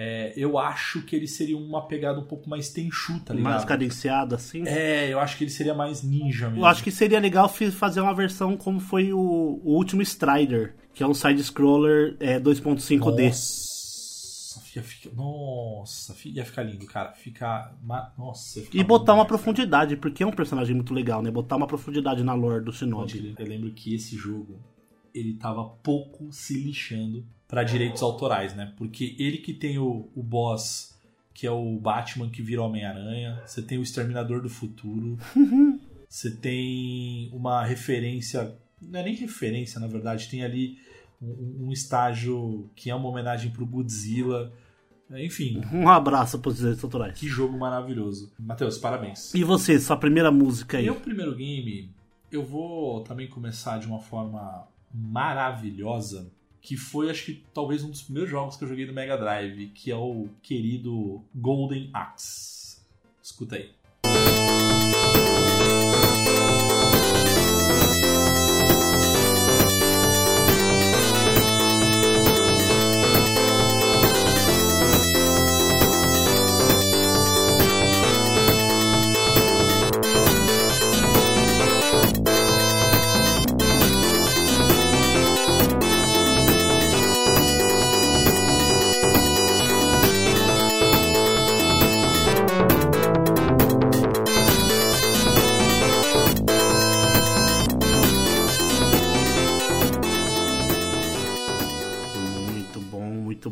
é, 0.00 0.32
eu 0.36 0.56
acho 0.56 1.02
que 1.02 1.16
ele 1.16 1.26
seria 1.26 1.58
uma 1.58 1.88
pegada 1.88 2.20
um 2.20 2.24
pouco 2.24 2.48
mais 2.48 2.68
tenchu, 2.68 3.18
tá 3.18 3.34
ligado? 3.34 3.52
mais 3.52 3.64
cadenciado, 3.64 4.36
assim. 4.36 4.62
É, 4.64 5.12
eu 5.12 5.18
acho 5.18 5.36
que 5.36 5.42
ele 5.42 5.50
seria 5.50 5.74
mais 5.74 6.04
ninja 6.04 6.46
mesmo. 6.46 6.62
Eu 6.62 6.66
acho 6.66 6.84
que 6.84 6.92
seria 6.92 7.18
legal 7.18 7.48
fazer 7.48 8.00
uma 8.00 8.14
versão 8.14 8.56
como 8.56 8.78
foi 8.78 9.12
o, 9.12 9.18
o 9.18 9.74
último 9.74 10.00
Strider, 10.00 10.76
que 10.94 11.02
é 11.02 11.06
um 11.06 11.12
side-scroller 11.12 12.16
é, 12.20 12.38
2.5D. 12.38 13.24
Nossa, 13.24 14.60
ia 14.76 14.82
ficar, 14.84 15.16
nossa, 15.16 16.16
ia 16.26 16.44
ficar 16.44 16.62
lindo, 16.62 16.86
cara. 16.86 17.10
Ficar. 17.14 17.76
Nossa, 18.16 18.60
E 18.72 18.84
botar 18.84 19.14
uma 19.14 19.24
demais, 19.24 19.26
cara. 19.26 19.26
profundidade, 19.26 19.96
porque 19.96 20.22
é 20.22 20.26
um 20.28 20.30
personagem 20.30 20.76
muito 20.76 20.94
legal, 20.94 21.20
né? 21.20 21.32
Botar 21.32 21.56
uma 21.56 21.66
profundidade 21.66 22.22
na 22.22 22.34
lore 22.34 22.64
do 22.64 22.72
Shinobi. 22.72 23.34
Eu 23.36 23.46
lembro 23.46 23.72
que 23.72 23.96
esse 23.96 24.14
jogo 24.14 24.60
ele 25.12 25.34
tava 25.34 25.64
pouco 25.64 26.32
se 26.32 26.54
lixando 26.54 27.26
para 27.48 27.64
direitos 27.64 28.02
autorais, 28.02 28.54
né? 28.54 28.72
Porque 28.76 29.16
ele 29.18 29.38
que 29.38 29.52
tem 29.54 29.78
o, 29.78 30.10
o 30.14 30.22
boss 30.22 30.96
que 31.32 31.46
é 31.46 31.50
o 31.52 31.78
Batman 31.78 32.28
que 32.28 32.42
vira 32.42 32.62
Homem-Aranha, 32.62 33.40
você 33.46 33.62
tem 33.62 33.78
o 33.78 33.82
Exterminador 33.82 34.42
do 34.42 34.48
Futuro, 34.48 35.16
você 36.08 36.32
tem 36.32 37.30
uma 37.32 37.64
referência, 37.64 38.56
não 38.82 38.98
é 38.98 39.04
nem 39.04 39.14
referência 39.14 39.78
na 39.78 39.86
verdade, 39.86 40.28
tem 40.28 40.42
ali 40.42 40.78
um, 41.22 41.66
um 41.68 41.72
estágio 41.72 42.68
que 42.74 42.90
é 42.90 42.94
uma 42.94 43.08
homenagem 43.08 43.52
pro 43.52 43.64
Godzilla, 43.64 44.52
enfim, 45.10 45.62
Um 45.72 45.88
abraço 45.88 46.40
pros 46.40 46.56
direitos 46.56 46.82
autorais. 46.82 47.16
que 47.16 47.28
jogo 47.28 47.56
maravilhoso. 47.56 48.32
Matheus, 48.38 48.76
parabéns. 48.76 49.32
E 49.32 49.44
você, 49.44 49.78
sua 49.78 49.96
primeira 49.96 50.32
música 50.32 50.78
aí? 50.78 50.84
Meu 50.84 50.96
primeiro 50.96 51.36
game, 51.36 51.94
eu 52.32 52.44
vou 52.44 53.02
também 53.04 53.28
começar 53.28 53.78
de 53.78 53.86
uma 53.86 54.00
forma 54.00 54.66
maravilhosa, 54.92 56.30
que 56.68 56.76
foi 56.76 57.08
acho 57.08 57.24
que 57.24 57.42
talvez 57.54 57.82
um 57.82 57.88
dos 57.88 58.02
primeiros 58.02 58.30
jogos 58.30 58.54
que 58.54 58.62
eu 58.62 58.68
joguei 58.68 58.84
no 58.84 58.92
Mega 58.92 59.16
Drive, 59.16 59.68
que 59.68 59.90
é 59.90 59.96
o 59.96 60.28
querido 60.42 61.24
Golden 61.34 61.88
Axe. 61.94 62.76
Escuta 63.22 63.56
aí. 63.56 63.70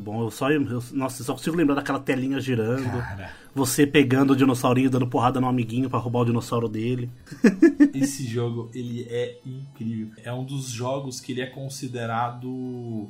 Bom. 0.07 0.23
Eu 0.23 0.31
só, 0.31 0.51
eu, 0.51 0.61
nossa, 0.93 1.21
eu 1.21 1.27
só 1.27 1.33
consigo 1.33 1.57
lembrar 1.57 1.75
daquela 1.75 1.99
telinha 1.99 2.41
girando. 2.41 2.99
Cara, 3.01 3.33
Você 3.55 3.85
pegando 3.87 4.33
o 4.33 4.37
dinossaurinho, 4.37 4.89
dando 4.89 5.07
porrada 5.09 5.41
no 5.41 5.49
amiguinho 5.49 5.91
pra 5.91 5.99
roubar 5.99 6.21
o 6.21 6.25
dinossauro 6.27 6.69
dele. 6.69 7.11
esse 7.93 8.25
jogo 8.25 8.71
ele 8.73 9.07
é 9.11 9.39
incrível. 9.45 10.15
É 10.23 10.33
um 10.33 10.45
dos 10.45 10.69
jogos 10.69 11.21
que 11.21 11.33
ele 11.33 11.41
é 11.41 11.47
considerado 11.47 13.09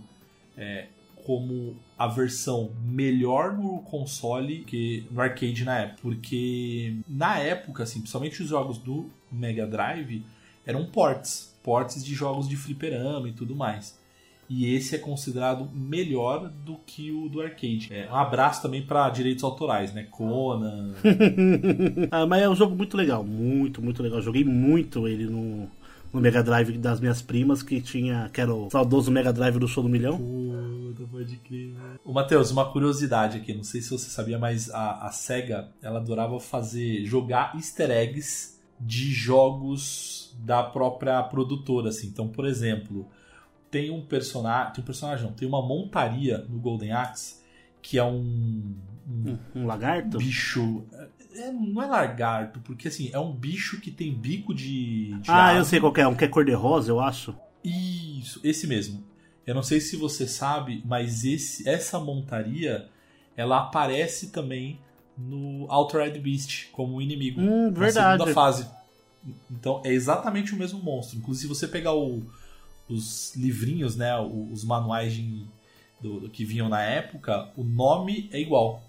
é, 0.57 0.87
como 1.25 1.77
a 1.99 2.07
versão 2.07 2.71
melhor 2.83 3.53
no 3.53 3.81
console 3.81 4.61
que 4.61 5.07
no 5.11 5.21
arcade 5.21 5.65
na 5.65 5.79
época. 5.79 5.99
Porque 6.01 6.97
na 7.07 7.39
época, 7.39 7.83
assim, 7.83 8.01
principalmente 8.01 8.43
os 8.43 8.49
jogos 8.49 8.79
do 8.79 9.11
Mega 9.31 9.67
Drive 9.67 10.25
eram 10.65 10.87
ports. 10.87 11.55
Ports 11.63 12.03
de 12.03 12.15
jogos 12.15 12.49
de 12.49 12.57
fliperama 12.57 13.29
e 13.29 13.33
tudo 13.33 13.55
mais. 13.55 13.99
E 14.49 14.73
esse 14.75 14.95
é 14.95 14.99
considerado 14.99 15.69
melhor 15.75 16.49
do 16.65 16.77
que 16.87 17.11
o 17.11 17.29
do 17.29 17.41
arcade. 17.41 17.89
É, 17.91 18.09
um 18.11 18.15
abraço 18.15 18.63
também 18.63 18.83
para 18.83 19.11
direitos 19.11 19.43
autorais, 19.43 19.93
né? 19.93 20.05
Conan. 20.05 20.95
ah, 22.11 22.27
mas 22.27 22.43
é 22.43 22.49
um 22.49 22.55
jogo 22.55 22.77
muito 22.77 22.97
legal, 22.97 23.25
muito, 23.25 23.83
muito 23.83 24.03
legal. 24.03 24.23
Joguei 24.23 24.45
muito 24.45 25.09
ele 25.09 25.27
no, 25.27 25.69
no 26.13 26.21
Mega 26.21 26.43
Drive 26.43 26.79
das 26.79 27.01
minhas 27.01 27.21
primas, 27.21 27.63
que 27.63 27.81
tinha, 27.81 28.31
que 28.33 28.41
era 28.41 28.55
o 28.55 28.71
saudoso 28.71 29.11
Mega 29.11 29.33
Drive 29.33 29.59
do 29.59 29.67
Show 29.67 29.83
do 29.83 29.89
Milhão. 29.89 30.17
Puta, 30.17 31.09
pode 31.11 31.37
crer. 31.39 31.75
Ô, 32.05 32.13
Matheus, 32.13 32.51
uma 32.53 32.71
curiosidade 32.71 33.39
aqui, 33.39 33.53
não 33.53 33.65
sei 33.65 33.81
se 33.81 33.91
você 33.91 34.09
sabia, 34.09 34.39
mas 34.39 34.71
a, 34.71 35.07
a 35.07 35.11
SEGA, 35.11 35.69
ela 35.83 35.99
adorava 35.99 36.39
fazer, 36.39 37.05
jogar 37.05 37.53
easter 37.57 37.91
eggs 37.91 38.57
de 38.79 39.13
jogos 39.13 40.35
da 40.39 40.63
própria 40.63 41.23
produtora, 41.23 41.89
assim. 41.89 42.07
Então, 42.09 42.29
por 42.29 42.47
exemplo, 42.47 43.09
tem 43.71 43.91
um 43.91 44.05
personagem, 44.07 44.75
tem 44.75 44.83
um 44.83 44.87
personagem, 44.87 45.25
não, 45.27 45.33
tem 45.33 45.49
uma 45.49 45.63
montaria 45.63 46.39
no 46.49 46.59
Golden 46.59 46.93
Axe 46.93 47.37
que 47.83 47.99
é 47.99 48.05
um, 48.05 48.75
um 49.09 49.39
Um 49.55 49.67
lagarto? 49.67 50.19
bicho, 50.19 50.85
é, 51.35 51.53
não 51.53 51.83
é 51.83 51.87
lagarto, 51.87 52.61
porque 52.61 52.89
assim, 52.89 53.11
é 53.13 53.19
um 53.19 53.33
bicho 53.33 53.81
que 53.81 53.91
tem 53.91 54.13
bico 54.13 54.55
de, 54.55 55.19
de 55.21 55.39
Ah, 55.39 55.55
eu 55.55 55.65
sei 55.65 55.79
qual 55.81 55.93
que 55.93 56.01
é, 56.01 56.07
um 56.09 56.15
que 56.15 56.25
é 56.25 56.29
cor-de-rosa, 56.29 56.91
eu 56.91 57.01
acho. 57.01 57.35
Isso, 57.65 58.41
esse 58.45 58.67
mesmo. 58.67 59.03
Eu 59.47 59.55
não 59.55 59.63
sei 59.63 59.81
se 59.81 59.97
você 59.97 60.27
sabe, 60.27 60.83
mas 60.85 61.25
esse, 61.25 61.69
essa 61.69 61.99
montaria 61.99 62.89
ela 63.37 63.59
aparece 63.61 64.31
também 64.31 64.81
no 65.17 65.67
Altered 65.71 66.19
Beast 66.21 66.71
como 66.73 67.01
inimigo 67.01 67.41
Hum, 67.41 67.71
na 67.79 67.87
verdade. 67.87 68.23
segunda 68.23 68.27
fase. 68.27 68.67
Então 69.51 69.83
é 69.85 69.93
exatamente 69.93 70.55
o 70.55 70.57
mesmo 70.57 70.81
monstro. 70.83 71.19
Inclusive, 71.19 71.53
se 71.55 71.61
você 71.61 71.69
pegar 71.69 71.95
o- 71.95 72.27
os 72.89 73.35
livrinhos, 73.37 73.97
né, 73.97 74.19
os 74.21 74.65
manuais 74.65 75.13
de- 75.15 75.45
do, 76.01 76.21
do 76.21 76.29
que 76.29 76.45
vinham 76.45 76.69
na 76.69 76.83
época, 76.83 77.49
o 77.57 77.65
nome 77.65 78.29
é 78.33 78.41
igual, 78.41 78.83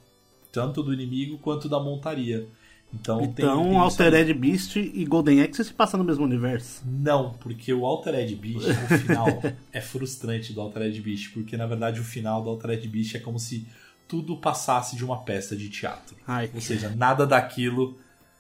tanto 0.52 0.84
do 0.84 0.94
inimigo 0.94 1.38
quanto 1.38 1.68
da 1.70 1.80
montaria. 1.80 2.48
Então, 2.94 3.20
tem- 3.20 3.30
Então, 3.30 3.64
tem 3.64 3.72
isso 3.72 3.80
Altered 3.80 4.34
Beast 4.34 4.76
e 4.78 5.04
Golden 5.06 5.42
Axe 5.42 5.64
se 5.64 5.74
passam 5.74 5.98
no 5.98 6.04
mesmo 6.06 6.24
universo. 6.24 6.82
não, 6.86 7.32
porque 7.34 7.74
o 7.74 7.86
Altered 7.86 8.34
Beast, 8.36 8.66
o 8.70 8.98
final, 9.00 9.28
é 9.74 9.82
frustrante 9.82 10.54
do 10.54 10.62
Altered 10.62 11.00
Beast, 11.02 11.32
porque 11.34 11.58
na 11.58 11.66
verdade 11.66 12.00
o 12.00 12.04
final 12.04 12.42
do 12.42 12.50
Altered 12.50 12.88
Beast 12.88 13.16
é 13.16 13.20
como 13.20 13.40
se 13.40 13.68
tudo 14.08 14.38
passasse 14.38 14.96
de 14.96 15.04
uma 15.04 15.18
peça 15.24 15.54
de 15.56 15.70
teatro. 15.70 16.16
Ai, 16.26 16.50
Ou 16.54 16.62
seja, 16.62 16.90
nada 16.90 17.28
daquilo 17.28 17.98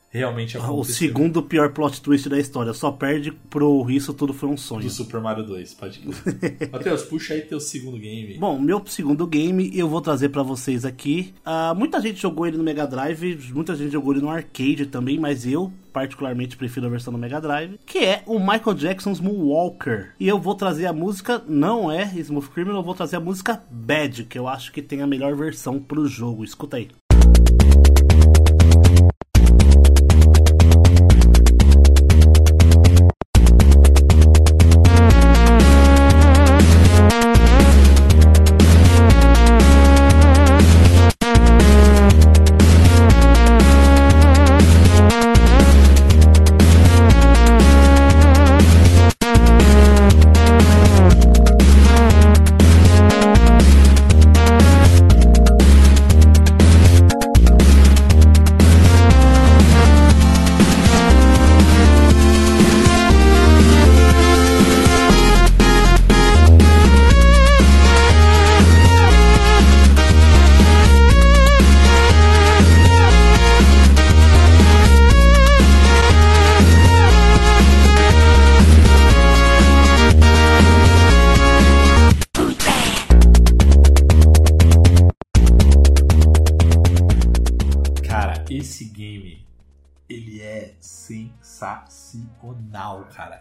realmente 0.09 0.57
o 0.57 0.61
aconteceu. 0.61 0.95
segundo 0.95 1.43
pior 1.43 1.71
plot 1.73 2.01
twist 2.01 2.29
da 2.29 2.39
história. 2.39 2.73
Só 2.73 2.91
perde 2.91 3.31
pro 3.31 3.89
Isso 3.89 4.13
Tudo 4.13 4.33
Foi 4.33 4.49
um 4.49 4.57
Sonho. 4.57 4.83
do 4.83 4.89
Super 4.89 5.21
Mario 5.21 5.45
2, 5.45 5.73
pode 5.73 5.99
crer. 5.99 6.69
Matheus, 6.71 7.03
puxa 7.03 7.33
aí 7.33 7.41
teu 7.41 7.59
segundo 7.59 7.97
game. 7.97 8.37
Bom, 8.37 8.59
meu 8.59 8.81
segundo 8.87 9.25
game 9.27 9.71
eu 9.77 9.87
vou 9.87 10.01
trazer 10.01 10.29
pra 10.29 10.43
vocês 10.43 10.85
aqui. 10.85 11.33
Ah, 11.45 11.73
muita 11.75 11.99
gente 12.01 12.21
jogou 12.21 12.47
ele 12.47 12.57
no 12.57 12.63
Mega 12.63 12.85
Drive, 12.87 13.51
muita 13.53 13.75
gente 13.75 13.91
jogou 13.91 14.13
ele 14.13 14.21
no 14.21 14.29
arcade 14.29 14.85
também, 14.85 15.19
mas 15.19 15.45
eu 15.45 15.71
particularmente 15.91 16.55
prefiro 16.57 16.85
a 16.85 16.89
versão 16.89 17.11
do 17.11 17.17
Mega 17.17 17.41
Drive, 17.41 17.79
que 17.83 17.97
é 17.99 18.21
o 18.27 18.37
Michael 18.39 18.75
Jackson's 18.75 19.19
Moonwalker. 19.19 20.13
E 20.19 20.27
eu 20.27 20.39
vou 20.39 20.53
trazer 20.53 20.85
a 20.85 20.93
música, 20.93 21.43
não 21.47 21.91
é 21.91 22.03
Smooth 22.17 22.49
Criminal, 22.49 22.77
eu 22.81 22.83
vou 22.85 22.93
trazer 22.93 23.15
a 23.15 23.19
música 23.19 23.63
Bad, 23.71 24.25
que 24.25 24.37
eu 24.37 24.47
acho 24.47 24.71
que 24.71 24.81
tem 24.83 25.01
a 25.01 25.07
melhor 25.07 25.35
versão 25.35 25.79
pro 25.79 26.05
jogo. 26.07 26.43
Escuta 26.43 26.77
aí. 26.77 26.89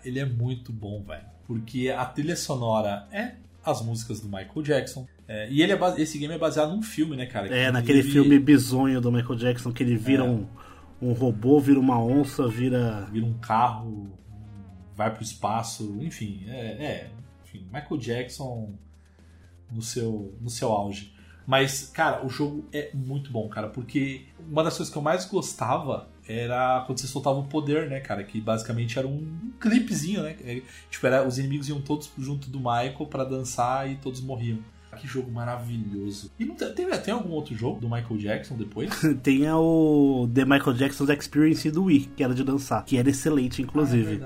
Ele 0.06 0.18
é 0.20 0.24
muito 0.24 0.72
bom, 0.72 1.02
velho. 1.02 1.24
Porque 1.46 1.88
a 1.90 2.04
trilha 2.04 2.36
sonora 2.36 3.06
é 3.12 3.34
as 3.64 3.82
músicas 3.82 4.20
do 4.20 4.26
Michael 4.28 4.62
Jackson. 4.62 5.06
É, 5.28 5.50
e 5.50 5.60
ele 5.62 5.72
é 5.72 5.76
base- 5.76 6.00
esse 6.00 6.18
game 6.18 6.32
é 6.32 6.38
baseado 6.38 6.70
num 6.74 6.82
filme, 6.82 7.16
né, 7.16 7.26
cara? 7.26 7.46
É, 7.54 7.66
Que 7.66 7.72
naquele 7.72 7.98
ele 8.00 8.10
filme 8.10 8.38
bizonho 8.38 9.00
do 9.00 9.10
Michael 9.10 9.36
Jackson, 9.36 9.72
que 9.72 9.82
ele 9.82 9.96
vira 9.96 10.22
É. 10.24 10.26
um, 10.28 10.46
um 11.02 11.12
robô, 11.12 11.58
vira 11.60 11.80
uma 11.80 12.00
onça, 12.02 12.46
vira. 12.48 13.08
Vira 13.12 13.26
um 13.26 13.34
carro, 13.34 14.12
vai 14.94 15.12
pro 15.12 15.22
espaço, 15.22 15.98
enfim. 16.00 16.44
É, 16.46 16.54
é, 16.84 17.10
enfim, 17.44 17.66
Michael 17.72 17.98
Jackson 17.98 18.72
no 19.70 19.82
seu, 19.82 20.32
no 20.40 20.48
seu 20.48 20.70
auge. 20.72 21.12
Mas, 21.46 21.90
cara, 21.90 22.24
o 22.24 22.28
jogo 22.28 22.64
é 22.72 22.90
muito 22.94 23.30
bom, 23.30 23.48
cara, 23.48 23.68
porque 23.68 24.22
uma 24.50 24.64
das 24.64 24.76
coisas 24.76 24.92
que 24.92 24.98
eu 24.98 25.02
mais 25.02 25.24
gostava 25.24 26.08
era 26.28 26.82
quando 26.86 26.98
você 26.98 27.06
soltava 27.06 27.38
o 27.38 27.44
poder, 27.44 27.88
né, 27.88 28.00
cara? 28.00 28.22
Que 28.24 28.40
basicamente 28.40 28.98
era 28.98 29.06
um 29.06 29.52
clipezinho, 29.60 30.22
né? 30.22 30.36
É, 30.44 30.62
Tipo, 30.90 31.06
era, 31.06 31.26
os 31.26 31.38
inimigos 31.38 31.68
iam 31.68 31.80
todos 31.80 32.10
junto 32.18 32.48
do 32.50 32.58
Michael 32.58 33.06
pra 33.08 33.24
dançar 33.24 33.90
e 33.90 33.96
todos 33.96 34.20
morriam. 34.20 34.58
Que 34.96 35.06
jogo 35.06 35.30
maravilhoso. 35.30 36.30
E 36.38 36.44
não 36.46 36.54
tem, 36.54 36.72
tem, 36.72 36.88
tem 36.88 37.12
algum 37.12 37.30
outro 37.32 37.54
jogo 37.54 37.78
do 37.80 37.86
Michael 37.86 38.16
Jackson 38.16 38.56
depois? 38.56 38.90
Tem 39.22 39.46
o 39.50 40.26
The 40.32 40.46
Michael 40.46 40.72
Jackson's 40.72 41.10
Experience 41.10 41.70
do 41.70 41.84
Wii, 41.84 42.10
que 42.16 42.24
era 42.24 42.34
de 42.34 42.42
dançar, 42.42 42.82
que 42.82 42.96
era 42.96 43.10
excelente, 43.10 43.60
Ah, 43.60 43.62
é 43.62 43.66
inclusive. 43.66 44.20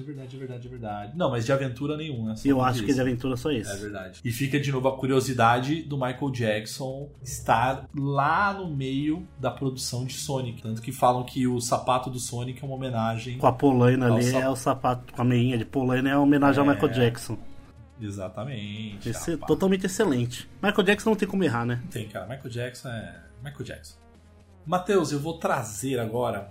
Verdade, 0.00 0.02
é 0.02 0.04
verdade, 0.06 0.36
é 0.36 0.38
verdade, 0.38 0.66
é 0.66 0.70
verdade. 0.70 1.12
Não, 1.16 1.30
mas 1.30 1.44
de 1.44 1.52
aventura 1.52 1.96
nenhum, 1.96 2.24
né? 2.26 2.36
Só 2.36 2.48
eu 2.48 2.62
acho 2.62 2.80
que 2.80 2.86
desse. 2.86 2.94
de 2.94 3.00
aventura 3.00 3.36
só 3.36 3.50
É 3.50 3.56
esse. 3.56 3.80
verdade. 3.80 4.20
E 4.24 4.30
fica 4.30 4.58
de 4.60 4.70
novo 4.72 4.86
a 4.88 4.96
curiosidade 4.96 5.82
do 5.82 5.96
Michael 5.96 6.30
Jackson 6.30 7.10
estar 7.22 7.88
lá 7.94 8.54
no 8.54 8.74
meio 8.74 9.26
da 9.38 9.50
produção 9.50 10.04
de 10.04 10.14
Sonic. 10.14 10.62
Tanto 10.62 10.80
que 10.80 10.92
falam 10.92 11.24
que 11.24 11.46
o 11.46 11.60
sapato 11.60 12.08
do 12.08 12.18
Sonic 12.20 12.62
é 12.62 12.66
uma 12.66 12.76
homenagem. 12.76 13.36
Com 13.38 13.46
a 13.48 13.52
polaina 13.52 14.06
Ao 14.08 14.14
ali 14.14 14.24
sap- 14.24 14.42
é 14.42 14.48
o 14.48 14.56
sapato, 14.56 15.12
com 15.12 15.20
a 15.20 15.24
meinha 15.24 15.58
de 15.58 15.64
polaina 15.64 16.08
é 16.10 16.14
uma 16.16 16.22
homenagem 16.22 16.60
ao 16.62 16.70
É. 16.70 16.72
Michael 16.72 16.92
Jackson. 16.92 17.36
Exatamente. 18.00 19.08
Esse 19.08 19.32
é 19.32 19.36
totalmente 19.36 19.86
excelente. 19.86 20.48
Michael 20.62 20.82
Jackson 20.84 21.10
não 21.10 21.16
tem 21.16 21.28
como 21.28 21.44
errar, 21.44 21.64
né? 21.64 21.82
Tem, 21.90 22.08
cara. 22.08 22.26
Michael 22.26 22.50
Jackson 22.50 22.88
é. 22.88 23.20
Michael 23.42 23.64
Jackson. 23.64 23.96
Matheus, 24.66 25.12
eu 25.12 25.18
vou 25.20 25.38
trazer 25.38 25.98
agora. 25.98 26.50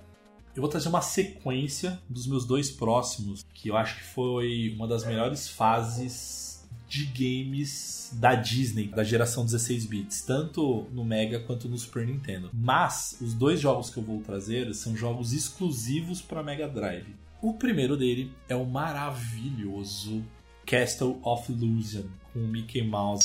Eu 0.53 0.61
vou 0.61 0.69
trazer 0.69 0.89
uma 0.89 1.01
sequência 1.01 1.99
dos 2.09 2.27
meus 2.27 2.45
dois 2.45 2.69
próximos, 2.69 3.45
que 3.53 3.69
eu 3.69 3.77
acho 3.77 3.97
que 3.97 4.03
foi 4.03 4.73
uma 4.75 4.85
das 4.85 5.05
melhores 5.05 5.47
fases 5.47 6.67
de 6.89 7.05
games 7.05 8.11
da 8.15 8.35
Disney, 8.35 8.87
da 8.87 9.01
geração 9.01 9.45
16 9.45 9.85
bits, 9.85 10.21
tanto 10.23 10.87
no 10.91 11.05
Mega 11.05 11.39
quanto 11.39 11.69
no 11.69 11.77
Super 11.77 12.05
Nintendo. 12.05 12.49
Mas 12.53 13.15
os 13.21 13.33
dois 13.33 13.61
jogos 13.61 13.89
que 13.89 13.97
eu 13.97 14.03
vou 14.03 14.19
trazer 14.19 14.73
são 14.75 14.95
jogos 14.95 15.31
exclusivos 15.31 16.21
para 16.21 16.43
Mega 16.43 16.67
Drive. 16.67 17.15
O 17.41 17.53
primeiro 17.53 17.95
dele 17.95 18.33
é 18.49 18.55
o 18.55 18.65
maravilhoso 18.65 20.21
Castle 20.65 21.17
of 21.23 21.49
Illusion 21.49 22.03
com 22.33 22.39
Mickey 22.39 22.81
Mouse. 22.81 23.23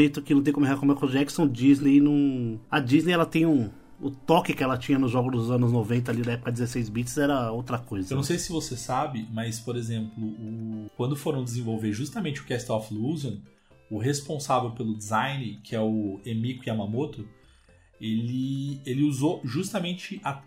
Jeito 0.00 0.22
que 0.22 0.34
não 0.34 0.42
tem 0.42 0.52
como 0.52 0.66
errar 0.66 0.76
com 0.76 0.86
o 0.86 0.88
Michael 0.88 1.12
Jackson, 1.12 1.46
Disney 1.48 2.00
não. 2.00 2.60
A 2.70 2.80
Disney 2.80 3.12
ela 3.12 3.26
tem 3.26 3.46
um. 3.46 3.70
O 4.00 4.10
toque 4.10 4.54
que 4.54 4.62
ela 4.62 4.78
tinha 4.78 4.98
nos 4.98 5.10
jogos 5.10 5.32
dos 5.32 5.50
anos 5.50 5.70
90 5.70 6.10
ali 6.10 6.22
da 6.22 6.32
época 6.32 6.50
16 6.50 6.88
bits 6.88 7.18
era 7.18 7.52
outra 7.52 7.78
coisa. 7.78 8.12
Eu 8.12 8.16
não 8.16 8.22
sei 8.24 8.38
se 8.38 8.50
você 8.50 8.74
sabe, 8.74 9.28
mas, 9.30 9.60
por 9.60 9.76
exemplo, 9.76 10.24
o- 10.24 10.86
quando 10.96 11.14
foram 11.14 11.44
desenvolver 11.44 11.92
justamente 11.92 12.40
o 12.40 12.46
Castle 12.46 12.76
of 12.76 12.94
Illusion, 12.94 13.36
o 13.90 13.98
responsável 13.98 14.70
pelo 14.70 14.96
design, 14.96 15.60
que 15.62 15.76
é 15.76 15.80
o 15.80 16.18
Emiko 16.24 16.66
Yamamoto, 16.66 17.28
ele, 18.00 18.80
ele 18.86 19.02
usou 19.04 19.40
justamente 19.44 20.18
a- 20.24 20.42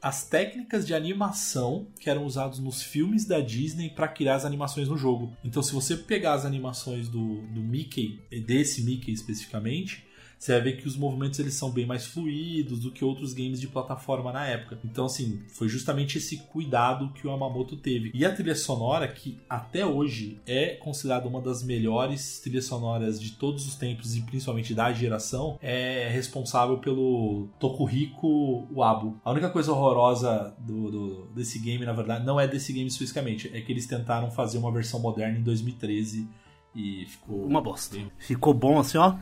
as 0.00 0.24
técnicas 0.28 0.86
de 0.86 0.94
animação 0.94 1.88
que 1.98 2.08
eram 2.08 2.24
usadas 2.24 2.58
nos 2.58 2.82
filmes 2.82 3.24
da 3.24 3.40
Disney 3.40 3.90
para 3.90 4.08
criar 4.08 4.36
as 4.36 4.44
animações 4.44 4.88
no 4.88 4.96
jogo. 4.96 5.36
Então, 5.42 5.62
se 5.62 5.72
você 5.72 5.96
pegar 5.96 6.34
as 6.34 6.44
animações 6.44 7.08
do, 7.08 7.42
do 7.48 7.60
Mickey, 7.60 8.20
desse 8.44 8.82
Mickey 8.82 9.12
especificamente, 9.12 10.05
você 10.46 10.52
vai 10.52 10.60
ver 10.62 10.76
que 10.80 10.86
os 10.86 10.96
movimentos 10.96 11.38
eles 11.40 11.54
são 11.54 11.70
bem 11.70 11.84
mais 11.84 12.06
fluidos 12.06 12.80
do 12.80 12.90
que 12.92 13.04
outros 13.04 13.32
games 13.34 13.60
de 13.60 13.66
plataforma 13.66 14.32
na 14.32 14.46
época. 14.46 14.78
Então, 14.84 15.06
assim, 15.06 15.42
foi 15.48 15.68
justamente 15.68 16.18
esse 16.18 16.36
cuidado 16.38 17.08
que 17.12 17.26
o 17.26 17.30
Yamamoto 17.30 17.76
teve. 17.76 18.10
E 18.14 18.24
a 18.24 18.32
trilha 18.32 18.54
sonora, 18.54 19.08
que 19.08 19.38
até 19.50 19.84
hoje 19.84 20.40
é 20.46 20.76
considerada 20.76 21.26
uma 21.28 21.40
das 21.40 21.62
melhores 21.64 22.38
trilhas 22.40 22.64
sonoras 22.66 23.20
de 23.20 23.32
todos 23.32 23.66
os 23.66 23.74
tempos 23.74 24.16
e 24.16 24.22
principalmente 24.22 24.72
da 24.72 24.92
geração, 24.92 25.58
é 25.60 26.08
responsável 26.12 26.78
pelo 26.78 27.48
Tokuhiko 27.58 28.68
Wabo. 28.72 29.20
A 29.24 29.32
única 29.32 29.50
coisa 29.50 29.72
horrorosa 29.72 30.54
do, 30.58 30.90
do- 30.90 31.26
desse 31.34 31.58
game, 31.58 31.84
na 31.84 31.92
verdade, 31.92 32.24
não 32.24 32.38
é 32.38 32.46
desse 32.46 32.72
game 32.72 32.86
especificamente, 32.86 33.50
é 33.52 33.60
que 33.60 33.72
eles 33.72 33.86
tentaram 33.86 34.30
fazer 34.30 34.58
uma 34.58 34.70
versão 34.70 35.00
moderna 35.00 35.38
em 35.38 35.42
2013 35.42 36.28
e 36.74 37.06
ficou 37.06 37.44
Uma 37.46 37.60
bosta. 37.60 37.96
Ficou 38.18 38.52
bom 38.54 38.78
assim, 38.78 38.98
ó. 38.98 39.16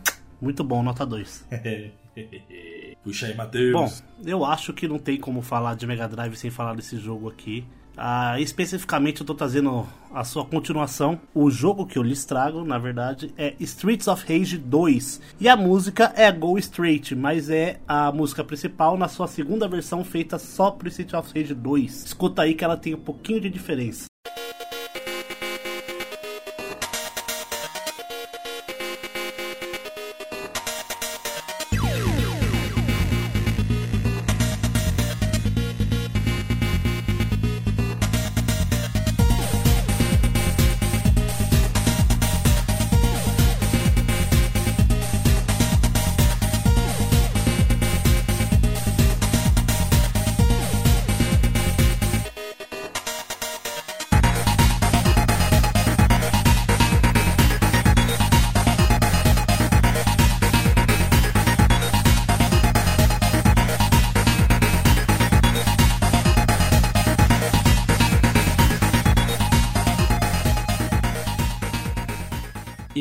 Muito 0.45 0.63
bom, 0.63 0.83
nota 0.83 1.07
2. 1.07 1.49
Puxa 3.03 3.27
aí, 3.27 3.35
Matheus. 3.35 3.73
Bom, 3.73 3.91
eu 4.27 4.45
acho 4.45 4.75
que 4.75 4.87
não 4.87 4.99
tem 4.99 5.19
como 5.19 5.41
falar 5.41 5.75
de 5.75 5.87
Mega 5.87 6.07
Drive 6.07 6.37
sem 6.37 6.51
falar 6.51 6.75
desse 6.75 6.99
jogo 6.99 7.31
aqui. 7.31 7.65
Ah, 7.97 8.39
especificamente 8.39 9.21
eu 9.23 9.27
tô 9.27 9.35
trazendo 9.35 9.87
a 10.13 10.23
sua 10.23 10.45
continuação. 10.45 11.19
O 11.33 11.51
jogo 11.51 11.87
que 11.87 11.99
eu 11.99 12.03
lhes 12.03 12.27
trago, 12.27 12.63
na 12.63 12.77
verdade, 12.77 13.33
é 13.39 13.55
Streets 13.59 14.07
of 14.07 14.23
Rage 14.27 14.59
2. 14.59 15.21
E 15.41 15.49
a 15.49 15.57
música 15.57 16.13
é 16.15 16.31
Go 16.31 16.59
Straight, 16.59 17.15
mas 17.15 17.49
é 17.49 17.81
a 17.89 18.13
música 18.13 18.45
principal 18.45 18.99
na 18.99 19.09
sua 19.09 19.27
segunda 19.27 19.67
versão 19.67 20.05
feita 20.05 20.39
só 20.39 20.71
pro 20.71 20.89
Streets 20.89 21.15
of 21.15 21.33
Rage 21.35 21.55
2. 21.55 22.05
Escuta 22.05 22.43
aí 22.43 22.55
que 22.55 22.65
ela 22.65 22.77
tem 22.77 22.95
um 22.95 23.01
pouquinho 23.01 23.41
de 23.41 23.49
diferença. 23.49 24.05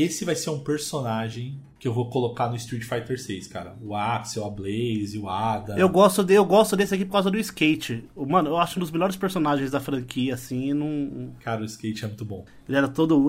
Esse 0.04 0.26
vai 0.26 0.36
ser 0.36 0.50
um 0.50 0.60
personagem 0.60 1.60
que 1.80 1.88
eu 1.88 1.94
vou 1.94 2.10
colocar 2.10 2.50
no 2.50 2.56
Street 2.56 2.84
Fighter 2.84 3.22
6, 3.22 3.48
cara. 3.48 3.76
O 3.82 3.96
Axel, 3.96 4.46
a 4.46 4.50
Blaze, 4.50 5.18
o 5.18 5.30
Ada. 5.30 5.78
Eu 5.78 5.90
gosto, 5.90 6.24
de, 6.24 6.34
eu 6.34 6.46
gosto 6.46 6.76
desse 6.76 6.94
aqui 6.94 7.06
por 7.06 7.14
causa 7.14 7.30
do 7.30 7.38
skate. 7.38 8.10
Mano, 8.16 8.50
eu 8.50 8.58
acho 8.58 8.80
um 8.80 8.82
dos 8.82 8.92
melhores 8.92 9.16
personagens 9.16 9.72
da 9.72 9.80
franquia, 9.80 10.34
assim, 10.34 10.74
não. 10.74 11.34
Cara, 11.40 11.62
o 11.62 11.66
skate 11.66 12.04
é 12.04 12.08
muito 12.08 12.26
bom. 12.26 12.46
Ele 12.68 12.78
era 12.78 12.88
todo, 12.88 13.28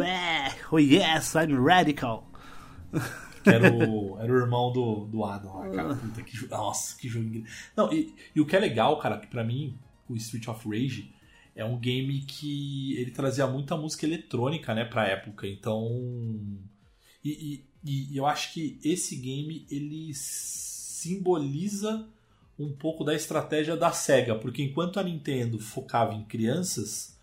oh 0.71 0.79
yes, 0.79 1.35
I'm 1.35 1.55
radical. 1.65 2.29
Que 3.43 3.51
era 3.51 3.73
o, 3.73 4.19
era 4.23 4.33
o 4.33 4.37
irmão 4.37 4.73
do, 4.73 5.05
do 5.07 5.25
Adam 5.25 5.57
lá, 5.57 5.69
cara. 5.71 5.95
Puta, 5.97 6.23
que, 6.23 6.49
nossa, 6.49 6.97
que 6.97 7.09
jogo. 7.09 7.43
Não, 7.77 7.93
e, 7.93 8.15
e 8.35 8.41
o 8.41 8.47
que 8.47 8.57
é 8.57 8.61
legal, 8.61 8.99
cara, 8.99 9.19
que 9.19 9.27
pra 9.27 9.45
mim, 9.45 9.79
o 10.09 10.17
Street 10.17 10.47
of 10.49 10.69
Rage 10.69 11.13
é 11.55 11.65
um 11.65 11.79
game 11.79 12.21
que 12.23 12.97
ele 12.99 13.11
trazia 13.11 13.47
muita 13.47 13.77
música 13.77 14.07
eletrônica, 14.07 14.75
né, 14.75 14.85
pra 14.85 15.07
época. 15.09 15.47
Então. 15.47 15.89
E, 17.25 17.65
e- 17.85 18.11
e 18.13 18.17
eu 18.17 18.25
acho 18.27 18.53
que 18.55 18.79
esse 18.83 19.15
game 19.17 19.67
ele 19.71 20.11
simboliza 20.15 22.07
um 22.59 22.73
pouco 22.73 23.05
da 23.05 23.15
estratégia 23.15 23.77
da 23.77 23.93
SEGA, 23.93 24.37
porque 24.37 24.63
enquanto 24.63 24.99
a 24.99 25.03
Nintendo 25.03 25.59
focava 25.59 26.15
em 26.15 26.25
crianças, 26.25 27.19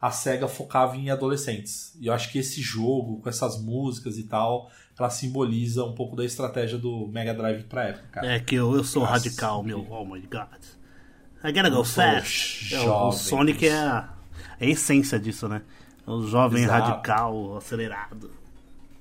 a 0.00 0.10
SEGA 0.10 0.46
focava 0.46 0.96
em 0.96 1.10
adolescentes. 1.10 1.96
E 2.00 2.06
eu 2.06 2.12
acho 2.12 2.30
que 2.30 2.38
esse 2.38 2.60
jogo, 2.60 3.20
com 3.20 3.28
essas 3.28 3.60
músicas 3.60 4.18
e 4.18 4.24
tal, 4.24 4.70
ela 4.98 5.10
simboliza 5.10 5.84
um 5.84 5.94
pouco 5.94 6.14
da 6.14 6.24
estratégia 6.24 6.78
do 6.78 7.08
Mega 7.08 7.34
Drive 7.34 7.64
pra 7.64 7.84
época, 7.88 8.06
cara. 8.12 8.32
É 8.34 8.38
que 8.40 8.54
eu, 8.54 8.74
eu 8.74 8.84
sou 8.84 9.02
Nossa, 9.02 9.14
radical, 9.14 9.62
meu. 9.62 9.86
Oh 9.90 10.04
my 10.04 10.20
god. 10.20 10.62
I 11.46 11.52
gotta 11.52 11.70
go 11.70 11.76
Eu 11.76 11.84
fast. 11.84 12.74
É, 12.74 12.80
o-. 12.80 13.12
Sonic 13.12 13.66
é 13.68 13.72
a, 13.72 14.14
é 14.58 14.66
a 14.66 14.68
essência 14.68 15.18
disso, 15.18 15.48
né? 15.48 15.62
O 16.06 16.26
jovem 16.26 16.64
Exato. 16.64 16.90
radical, 16.90 17.56
acelerado. 17.56 18.30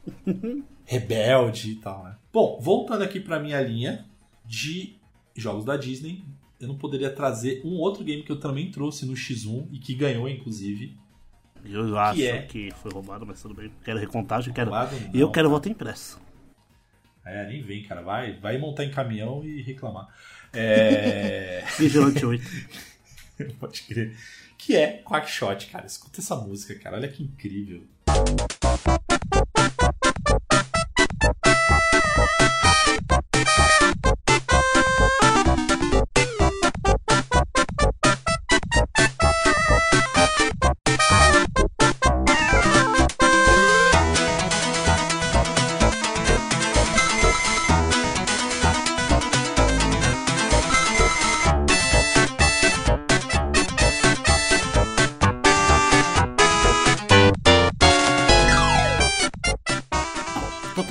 rebelde 0.86 1.72
e 1.72 1.76
tal, 1.76 2.04
né? 2.04 2.16
Bom, 2.32 2.60
voltando 2.62 3.04
aqui 3.04 3.20
pra 3.20 3.40
minha 3.40 3.60
linha 3.62 4.06
de 4.46 4.96
jogos 5.36 5.66
da 5.66 5.76
Disney, 5.76 6.24
eu 6.60 6.68
não 6.68 6.78
poderia 6.78 7.10
trazer 7.10 7.62
um 7.66 7.80
outro 7.80 8.04
game 8.04 8.24
que 8.24 8.32
eu 8.32 8.40
também 8.40 8.70
trouxe 8.70 9.06
no 9.06 9.14
X1 9.14 9.68
e 9.72 9.80
que 9.80 9.96
ganhou, 9.96 10.30
inclusive. 10.30 10.96
Eu 11.66 11.98
acho 11.98 12.22
é? 12.22 12.44
que 12.44 12.72
foi 12.82 12.92
roubado, 12.92 13.26
mas 13.26 13.42
tudo 13.42 13.56
bem. 13.56 13.72
Quero 13.84 14.00
recontagem, 14.00 14.54
quero. 14.54 14.70
Roubado? 14.70 14.96
E 14.96 15.20
eu 15.20 15.26
Não, 15.28 15.32
quero 15.34 15.48
cara. 15.48 15.50
voto 15.50 15.68
impresso. 15.68 16.22
É, 17.26 17.48
nem 17.48 17.62
vem, 17.64 17.82
cara. 17.82 18.04
Vai, 18.04 18.40
vai 18.40 18.58
montar 18.60 18.86
em 18.86 18.92
caminhão 18.92 19.44
e 19.44 19.64
reclamar. 19.64 20.08
É. 20.56 21.64
Vigilante 21.78 22.26
8. 22.26 22.44
Pode 23.60 23.82
crer. 23.84 24.16
Que 24.58 24.76
é 24.76 25.02
Quackshot, 25.04 25.68
cara. 25.68 25.86
Escuta 25.86 26.22
essa 26.22 26.36
música, 26.36 26.74
cara. 26.76 26.98
Olha 26.98 27.08
que 27.08 27.24
incrível. 27.24 27.84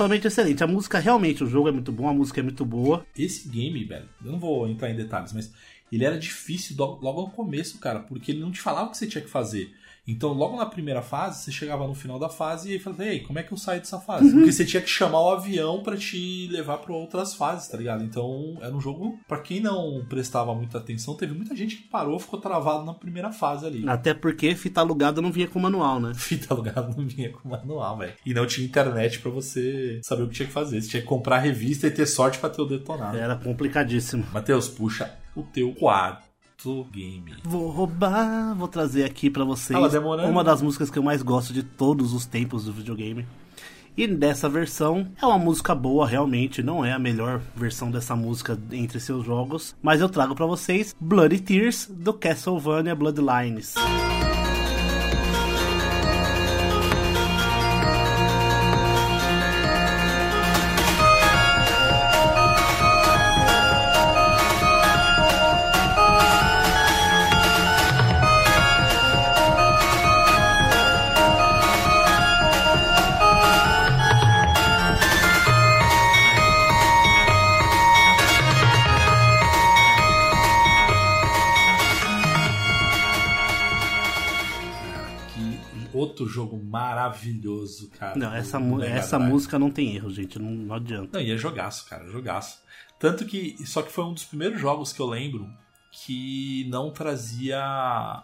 Totalmente 0.05 0.27
excelente. 0.27 0.63
A 0.63 0.67
música, 0.67 0.99
realmente, 0.99 1.43
o 1.43 1.47
jogo 1.47 1.67
é 1.67 1.71
muito 1.71 1.91
bom, 1.91 2.07
a 2.07 2.13
música 2.13 2.39
é 2.39 2.43
muito 2.43 2.63
boa. 2.63 3.03
Esse 3.17 3.49
game, 3.49 3.83
velho, 3.83 4.07
eu 4.23 4.31
não 4.31 4.39
vou 4.39 4.67
entrar 4.67 4.91
em 4.91 4.95
detalhes, 4.95 5.33
mas 5.33 5.51
ele 5.91 6.05
era 6.05 6.15
difícil 6.15 6.75
logo 6.77 7.23
no 7.23 7.31
começo, 7.31 7.79
cara, 7.79 8.01
porque 8.01 8.31
ele 8.31 8.41
não 8.41 8.51
te 8.51 8.61
falava 8.61 8.87
o 8.87 8.91
que 8.91 8.97
você 8.97 9.07
tinha 9.07 9.23
que 9.23 9.29
fazer. 9.29 9.73
Então, 10.07 10.33
logo 10.33 10.57
na 10.57 10.65
primeira 10.65 11.01
fase, 11.01 11.43
você 11.43 11.51
chegava 11.51 11.87
no 11.87 11.95
final 11.95 12.19
da 12.19 12.29
fase 12.29 12.69
e 12.69 12.73
aí 12.73 12.79
falava, 12.79 13.05
ei, 13.05 13.21
como 13.21 13.39
é 13.39 13.43
que 13.43 13.51
eu 13.51 13.57
saio 13.57 13.79
dessa 13.79 13.99
fase? 13.99 14.31
Porque 14.31 14.51
você 14.51 14.65
tinha 14.65 14.81
que 14.81 14.89
chamar 14.89 15.19
o 15.21 15.31
avião 15.31 15.81
pra 15.81 15.97
te 15.97 16.47
levar 16.51 16.77
pra 16.77 16.93
outras 16.93 17.33
fases, 17.33 17.67
tá 17.67 17.77
ligado? 17.77 18.03
Então, 18.03 18.57
era 18.61 18.73
um 18.75 18.79
jogo, 18.79 19.19
pra 19.27 19.39
quem 19.39 19.59
não 19.59 20.05
prestava 20.07 20.53
muita 20.53 20.77
atenção, 20.77 21.15
teve 21.15 21.33
muita 21.33 21.55
gente 21.55 21.77
que 21.77 21.87
parou, 21.87 22.19
ficou 22.19 22.39
travado 22.39 22.85
na 22.85 22.93
primeira 22.93 23.31
fase 23.31 23.65
ali. 23.65 23.87
Até 23.87 24.13
porque 24.13 24.55
fita 24.55 24.81
alugada 24.81 25.21
não 25.21 25.31
vinha 25.31 25.47
com 25.47 25.59
manual, 25.59 25.99
né? 25.99 26.13
Fita 26.25 26.53
alugada 26.53 26.93
não 26.95 27.07
vinha 27.07 27.31
com 27.31 27.47
manual, 27.47 27.97
velho. 27.97 28.13
E 28.25 28.33
não 28.33 28.45
tinha 28.45 28.65
internet 28.65 29.19
pra 29.19 29.31
você 29.31 29.99
saber 30.03 30.23
o 30.23 30.27
que 30.27 30.35
tinha 30.35 30.47
que 30.47 30.53
fazer. 30.53 30.81
Você 30.81 30.89
tinha 30.89 31.01
que 31.01 31.07
comprar 31.07 31.39
revista 31.39 31.87
e 31.87 31.91
ter 31.91 32.05
sorte 32.05 32.37
pra 32.39 32.49
ter 32.49 32.61
o 32.61 32.65
detonado. 32.65 33.17
Era 33.17 33.35
complicadíssimo. 33.35 34.25
Matheus, 34.33 34.67
puxa 34.67 35.13
o 35.35 35.43
teu 35.43 35.73
quarto 36.65 36.87
game. 36.91 37.33
Vou 37.43 37.69
roubar, 37.69 38.55
vou 38.55 38.67
trazer 38.67 39.03
aqui 39.03 39.29
pra 39.29 39.43
vocês 39.43 39.91
demorando. 39.91 40.29
uma 40.29 40.43
das 40.43 40.61
músicas 40.61 40.89
que 40.89 40.97
eu 40.97 41.03
mais 41.03 41.21
gosto 41.21 41.53
de 41.53 41.61
todos 41.61 42.13
os 42.13 42.25
tempos 42.25 42.65
do 42.65 42.73
videogame. 42.73 43.25
E 43.97 44.07
dessa 44.07 44.49
versão 44.49 45.07
é 45.21 45.25
uma 45.25 45.37
música 45.37 45.73
boa, 45.73 46.05
realmente, 46.05 46.61
não 46.61 46.83
é 46.83 46.91
a 46.91 46.99
melhor 46.99 47.41
versão 47.55 47.89
dessa 47.89 48.13
música 48.13 48.59
entre 48.71 48.99
seus 48.99 49.25
jogos, 49.25 49.73
mas 49.81 50.01
eu 50.01 50.09
trago 50.09 50.35
pra 50.35 50.45
vocês 50.45 50.93
Bloody 50.99 51.39
Tears 51.39 51.87
do 51.89 52.13
Castlevania 52.13 52.93
Bloodlines. 52.93 53.75
Que 53.75 54.34
maravilhoso, 87.15 87.89
cara. 87.89 88.17
Não, 88.17 88.33
essa, 88.33 88.59
essa 88.85 89.19
música 89.19 89.57
não 89.57 89.71
tem 89.71 89.95
erro, 89.95 90.09
gente, 90.11 90.37
não, 90.39 90.51
não 90.51 90.75
adianta. 90.75 91.17
Não, 91.17 91.25
e 91.25 91.31
é 91.31 91.37
jogaço, 91.37 91.87
cara, 91.89 92.05
jogaço. 92.07 92.59
Tanto 92.99 93.25
que. 93.25 93.55
Só 93.65 93.81
que 93.81 93.91
foi 93.91 94.03
um 94.05 94.13
dos 94.13 94.23
primeiros 94.23 94.59
jogos 94.59 94.93
que 94.93 94.99
eu 95.01 95.07
lembro 95.07 95.47
que 95.91 96.65
não 96.69 96.91
trazia 96.91 98.23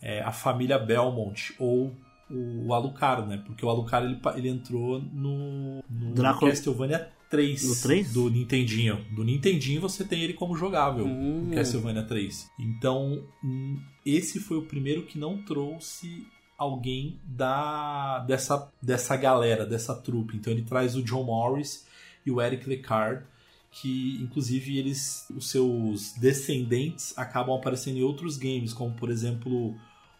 é, 0.00 0.22
a 0.22 0.32
família 0.32 0.78
Belmont 0.78 1.54
ou 1.58 1.94
o 2.30 2.72
Alucard, 2.74 3.28
né? 3.28 3.42
Porque 3.44 3.64
o 3.64 3.68
Alucard 3.68 4.06
ele, 4.06 4.20
ele 4.36 4.48
entrou 4.48 5.00
no, 5.00 5.82
no 5.88 6.14
Drácula- 6.14 6.50
Castlevania 6.50 7.10
3. 7.30 7.68
No 7.68 7.82
3? 7.82 8.12
Do 8.12 8.30
Nintendinho. 8.30 9.04
Do 9.14 9.24
Nintendinho 9.24 9.80
você 9.80 10.04
tem 10.04 10.22
ele 10.22 10.34
como 10.34 10.54
jogável. 10.56 11.06
Hum. 11.06 11.46
No 11.48 11.54
Castlevania 11.54 12.02
3. 12.02 12.50
Então, 12.58 13.24
hum, 13.42 13.80
esse 14.04 14.40
foi 14.40 14.58
o 14.58 14.62
primeiro 14.62 15.02
que 15.04 15.18
não 15.18 15.42
trouxe 15.42 16.26
alguém 16.58 17.20
da 17.24 18.18
dessa, 18.26 18.70
dessa 18.82 19.16
galera, 19.16 19.64
dessa 19.64 19.94
trupe. 19.94 20.36
Então 20.36 20.52
ele 20.52 20.62
traz 20.62 20.96
o 20.96 21.02
John 21.02 21.22
Morris 21.22 21.86
e 22.26 22.30
o 22.32 22.42
Eric 22.42 22.68
Lecard, 22.68 23.24
que 23.70 24.18
inclusive 24.20 24.76
eles, 24.76 25.26
os 25.30 25.48
seus 25.50 26.12
descendentes 26.14 27.16
acabam 27.16 27.56
aparecendo 27.56 27.98
em 27.98 28.02
outros 28.02 28.36
games, 28.36 28.74
como 28.74 28.92
por 28.94 29.08
exemplo 29.08 29.76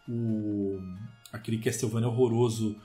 o 0.08 0.80
aquele 1.32 1.58
Castlevania 1.58 2.08
horroroso 2.08 2.76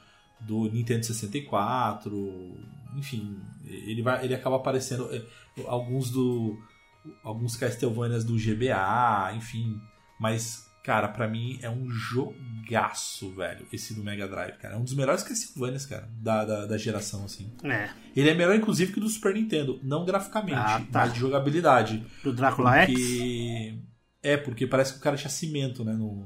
do 0.42 0.66
Nintendo 0.70 1.06
64, 1.06 2.58
enfim, 2.98 3.40
ele 3.66 4.02
vai, 4.02 4.26
ele 4.26 4.36
acaba 4.36 4.58
aparecendo 4.58 5.08
eh, 5.14 5.24
alguns 5.68 6.10
do 6.10 6.58
alguns 7.24 7.56
Castlevanias 7.56 8.24
do 8.24 8.36
GBA, 8.36 9.34
enfim, 9.36 9.80
mas 10.20 10.70
cara, 10.84 11.08
pra 11.08 11.28
mim 11.28 11.58
é 11.62 11.70
um 11.70 11.90
jogaço, 11.90 13.32
velho, 13.32 13.66
esse 13.72 13.94
do 13.94 14.04
Mega 14.04 14.28
Drive, 14.28 14.58
cara, 14.58 14.76
é 14.76 14.78
um 14.78 14.84
dos 14.84 14.94
melhores 14.94 15.24
Castlevanias, 15.24 15.86
cara, 15.86 16.10
da, 16.22 16.44
da, 16.46 16.66
da 16.66 16.78
geração 16.78 17.24
assim. 17.26 17.52
É. 17.64 17.90
Ele 18.16 18.30
é 18.30 18.34
melhor 18.34 18.56
inclusive 18.56 18.92
que 18.92 19.00
o 19.00 19.02
do 19.02 19.10
Super 19.10 19.34
Nintendo, 19.34 19.80
não 19.84 20.06
graficamente, 20.06 20.56
Ah, 20.58 20.80
tá. 20.92 21.02
mas 21.06 21.14
de 21.14 21.20
jogabilidade. 21.20 22.06
Do 22.24 22.34
Drácula 22.34 22.78
X? 22.82 22.94
Porque... 22.94 23.76
É, 24.22 24.38
porque 24.38 24.66
parece 24.68 24.94
que 24.94 25.00
o 25.00 25.02
cara 25.02 25.18
tinha 25.18 25.30
cimento, 25.30 25.84
né, 25.84 25.92
no, 25.94 26.26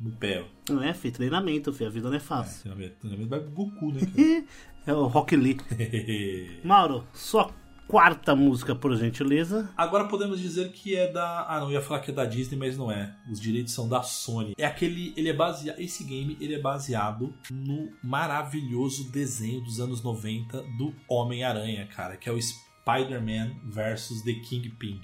no 0.00 0.12
pé. 0.12 0.42
ó. 0.42 0.72
Não 0.72 0.82
é, 0.82 0.94
filho, 0.94 1.12
treinamento, 1.14 1.72
filho. 1.74 1.90
A 1.90 1.92
vida 1.92 2.08
não 2.08 2.16
é 2.16 2.20
fácil. 2.20 2.62
Treinamento 2.62 2.94
treinamento 3.00 3.28
vai 3.28 3.40
pro 3.40 3.50
Goku, 3.50 3.92
né, 3.92 4.00
É 4.86 4.92
o 4.92 5.06
Rock 5.06 5.34
Lee. 5.36 5.54
cara? 5.54 5.76
Mauro, 6.64 7.06
sua 7.12 7.50
quarta 7.88 8.34
música, 8.34 8.74
por 8.74 8.96
gentileza. 8.96 9.70
Agora 9.76 10.04
podemos 10.08 10.40
dizer 10.40 10.72
que 10.72 10.96
é 10.96 11.10
da. 11.10 11.46
Ah, 11.48 11.60
não, 11.60 11.70
ia 11.70 11.80
falar 11.80 12.00
que 12.00 12.10
é 12.10 12.14
da 12.14 12.24
Disney, 12.24 12.56
mas 12.56 12.76
não 12.76 12.90
é. 12.90 13.14
Os 13.30 13.40
direitos 13.40 13.72
são 13.72 13.88
da 13.88 14.02
Sony. 14.02 14.54
É 14.58 14.66
aquele. 14.66 15.12
Ele 15.16 15.28
é 15.28 15.32
baseado. 15.32 15.78
Esse 15.78 16.04
game 16.04 16.36
ele 16.40 16.54
é 16.54 16.60
baseado 16.60 17.34
no 17.50 17.90
maravilhoso 18.02 19.10
desenho 19.10 19.60
dos 19.60 19.80
anos 19.80 20.02
90 20.02 20.62
do 20.78 20.94
Homem-Aranha, 21.08 21.86
cara, 21.86 22.16
que 22.16 22.28
é 22.28 22.32
o 22.32 22.40
Spider-Man 22.40 23.54
versus 23.64 24.22
The 24.22 24.34
Kingpin. 24.34 25.00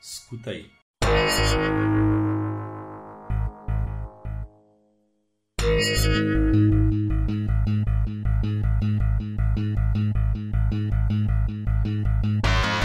Escuta 0.00 0.50
aí. 0.50 0.70
Eu 1.02 2.13
Mm-hmm. 12.42 12.83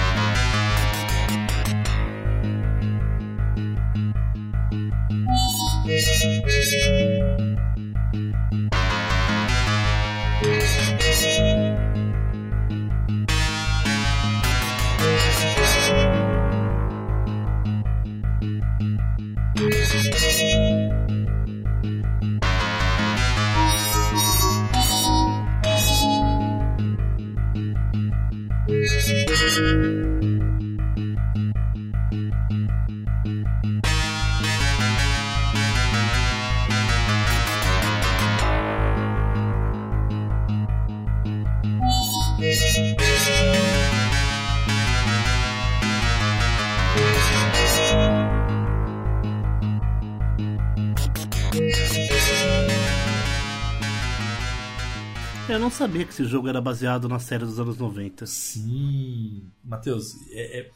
Sabia 55.79 56.03
que 56.05 56.11
esse 56.11 56.25
jogo 56.25 56.49
era 56.49 56.59
baseado 56.59 57.07
na 57.07 57.19
série 57.19 57.45
dos 57.45 57.57
anos 57.57 57.77
90. 57.77 58.25
Sim, 58.25 59.49
Matheus, 59.63 60.13
é, 60.29 60.59
é- 60.59 60.71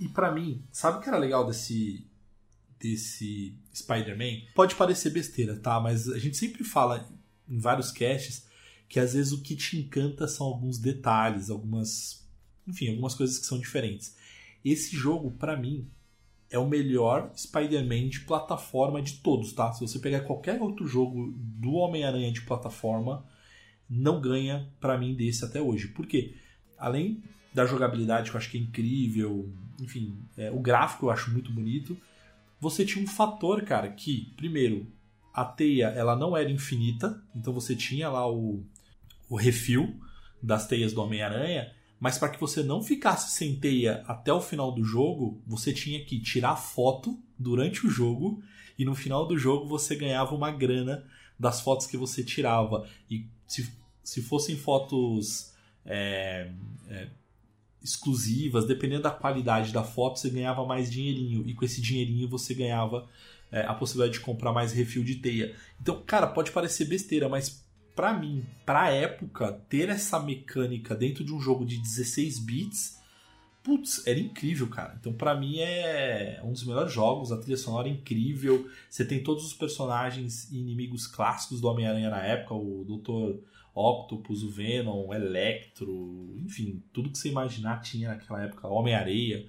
e 0.00 0.08
pra 0.08 0.30
mim, 0.32 0.62
sabe 0.70 0.98
o 0.98 1.00
que 1.00 1.08
era 1.08 1.18
legal 1.18 1.44
desse 1.44 2.06
desse 2.78 3.56
Spider-Man? 3.74 4.42
Pode 4.54 4.76
parecer 4.76 5.10
besteira, 5.10 5.56
tá? 5.58 5.80
Mas 5.80 6.08
a 6.08 6.16
gente 6.16 6.36
sempre 6.36 6.62
fala 6.62 7.08
em 7.48 7.58
vários 7.58 7.90
casts 7.90 8.46
que 8.88 9.00
às 9.00 9.14
vezes 9.14 9.32
o 9.32 9.42
que 9.42 9.56
te 9.56 9.76
encanta 9.76 10.28
são 10.28 10.46
alguns 10.46 10.78
detalhes, 10.78 11.50
algumas, 11.50 12.24
enfim, 12.66 12.90
algumas 12.90 13.16
coisas 13.16 13.36
que 13.38 13.46
são 13.46 13.58
diferentes. 13.58 14.14
Esse 14.64 14.94
jogo, 14.94 15.32
pra 15.32 15.56
mim, 15.56 15.90
é 16.48 16.58
o 16.58 16.68
melhor 16.68 17.32
Spider-Man 17.36 18.08
de 18.08 18.20
plataforma 18.20 19.02
de 19.02 19.14
todos, 19.14 19.52
tá? 19.52 19.72
Se 19.72 19.80
você 19.80 19.98
pegar 19.98 20.20
qualquer 20.20 20.62
outro 20.62 20.86
jogo 20.86 21.34
do 21.36 21.72
Homem-Aranha 21.72 22.30
de 22.30 22.42
plataforma, 22.42 23.26
não 23.88 24.20
ganha 24.20 24.68
pra 24.80 24.98
mim 24.98 25.14
desse 25.14 25.44
até 25.44 25.60
hoje. 25.60 25.88
Por 25.88 26.06
quê? 26.06 26.34
Além 26.76 27.22
da 27.52 27.66
jogabilidade 27.66 28.30
que 28.30 28.36
eu 28.36 28.38
acho 28.38 28.50
que 28.50 28.58
é 28.58 28.60
incrível, 28.60 29.52
enfim, 29.80 30.18
é, 30.36 30.50
o 30.50 30.60
gráfico 30.60 31.06
eu 31.06 31.10
acho 31.10 31.30
muito 31.30 31.52
bonito, 31.52 31.96
você 32.60 32.84
tinha 32.84 33.02
um 33.02 33.08
fator, 33.08 33.62
cara, 33.62 33.88
que, 33.90 34.32
primeiro, 34.36 34.86
a 35.32 35.44
teia 35.44 35.86
ela 35.88 36.16
não 36.16 36.36
era 36.36 36.50
infinita, 36.50 37.22
então 37.34 37.52
você 37.52 37.74
tinha 37.74 38.08
lá 38.08 38.30
o, 38.30 38.64
o 39.28 39.36
refil 39.36 39.98
das 40.42 40.66
teias 40.66 40.92
do 40.92 41.00
Homem-Aranha, 41.00 41.72
mas 42.00 42.18
para 42.18 42.28
que 42.28 42.40
você 42.40 42.62
não 42.62 42.82
ficasse 42.82 43.36
sem 43.36 43.56
teia 43.56 44.04
até 44.06 44.32
o 44.32 44.40
final 44.40 44.72
do 44.72 44.84
jogo, 44.84 45.42
você 45.46 45.72
tinha 45.72 46.04
que 46.04 46.20
tirar 46.20 46.56
foto 46.56 47.18
durante 47.38 47.86
o 47.86 47.90
jogo 47.90 48.42
e 48.78 48.84
no 48.84 48.94
final 48.94 49.26
do 49.26 49.36
jogo 49.36 49.66
você 49.66 49.96
ganhava 49.96 50.34
uma 50.34 50.50
grana 50.50 51.04
das 51.38 51.60
fotos 51.60 51.86
que 51.86 51.96
você 51.96 52.22
tirava. 52.22 52.88
E 53.10 53.26
se, 53.48 53.72
se 54.04 54.22
fossem 54.22 54.56
fotos 54.56 55.52
é, 55.84 56.50
é, 56.88 57.08
exclusivas, 57.82 58.66
dependendo 58.66 59.02
da 59.02 59.10
qualidade 59.10 59.72
da 59.72 59.82
foto, 59.82 60.18
você 60.18 60.30
ganhava 60.30 60.64
mais 60.64 60.90
dinheirinho. 60.90 61.42
E 61.48 61.54
com 61.54 61.64
esse 61.64 61.80
dinheirinho 61.80 62.28
você 62.28 62.54
ganhava 62.54 63.08
é, 63.50 63.62
a 63.62 63.74
possibilidade 63.74 64.18
de 64.18 64.24
comprar 64.24 64.52
mais 64.52 64.72
refil 64.72 65.02
de 65.02 65.16
teia. 65.16 65.56
Então, 65.80 66.02
cara, 66.06 66.26
pode 66.26 66.52
parecer 66.52 66.84
besteira, 66.84 67.28
mas 67.28 67.66
pra 67.96 68.12
mim, 68.12 68.44
pra 68.64 68.90
época, 68.90 69.52
ter 69.68 69.88
essa 69.88 70.20
mecânica 70.20 70.94
dentro 70.94 71.24
de 71.24 71.32
um 71.32 71.40
jogo 71.40 71.64
de 71.64 71.78
16 71.78 72.38
bits, 72.38 72.97
putz, 73.68 74.06
era 74.06 74.18
incrível, 74.18 74.66
cara. 74.66 74.96
Então, 74.98 75.12
pra 75.12 75.34
mim, 75.34 75.58
é 75.58 76.40
um 76.42 76.52
dos 76.52 76.64
melhores 76.64 76.90
jogos. 76.90 77.30
A 77.30 77.36
trilha 77.36 77.58
sonora 77.58 77.86
é 77.86 77.90
incrível. 77.90 78.66
Você 78.88 79.04
tem 79.04 79.22
todos 79.22 79.44
os 79.44 79.52
personagens 79.52 80.50
e 80.50 80.58
inimigos 80.58 81.06
clássicos 81.06 81.60
do 81.60 81.68
Homem-Aranha 81.68 82.08
na 82.08 82.22
época, 82.22 82.54
o 82.54 82.82
Dr. 82.84 83.44
Octopus, 83.74 84.42
o 84.42 84.50
Venom, 84.50 85.08
o 85.08 85.14
Electro, 85.14 86.34
enfim, 86.38 86.82
tudo 86.94 87.10
que 87.10 87.18
você 87.18 87.28
imaginar 87.28 87.82
tinha 87.82 88.08
naquela 88.08 88.42
época, 88.42 88.66
Homem-Areia. 88.66 89.46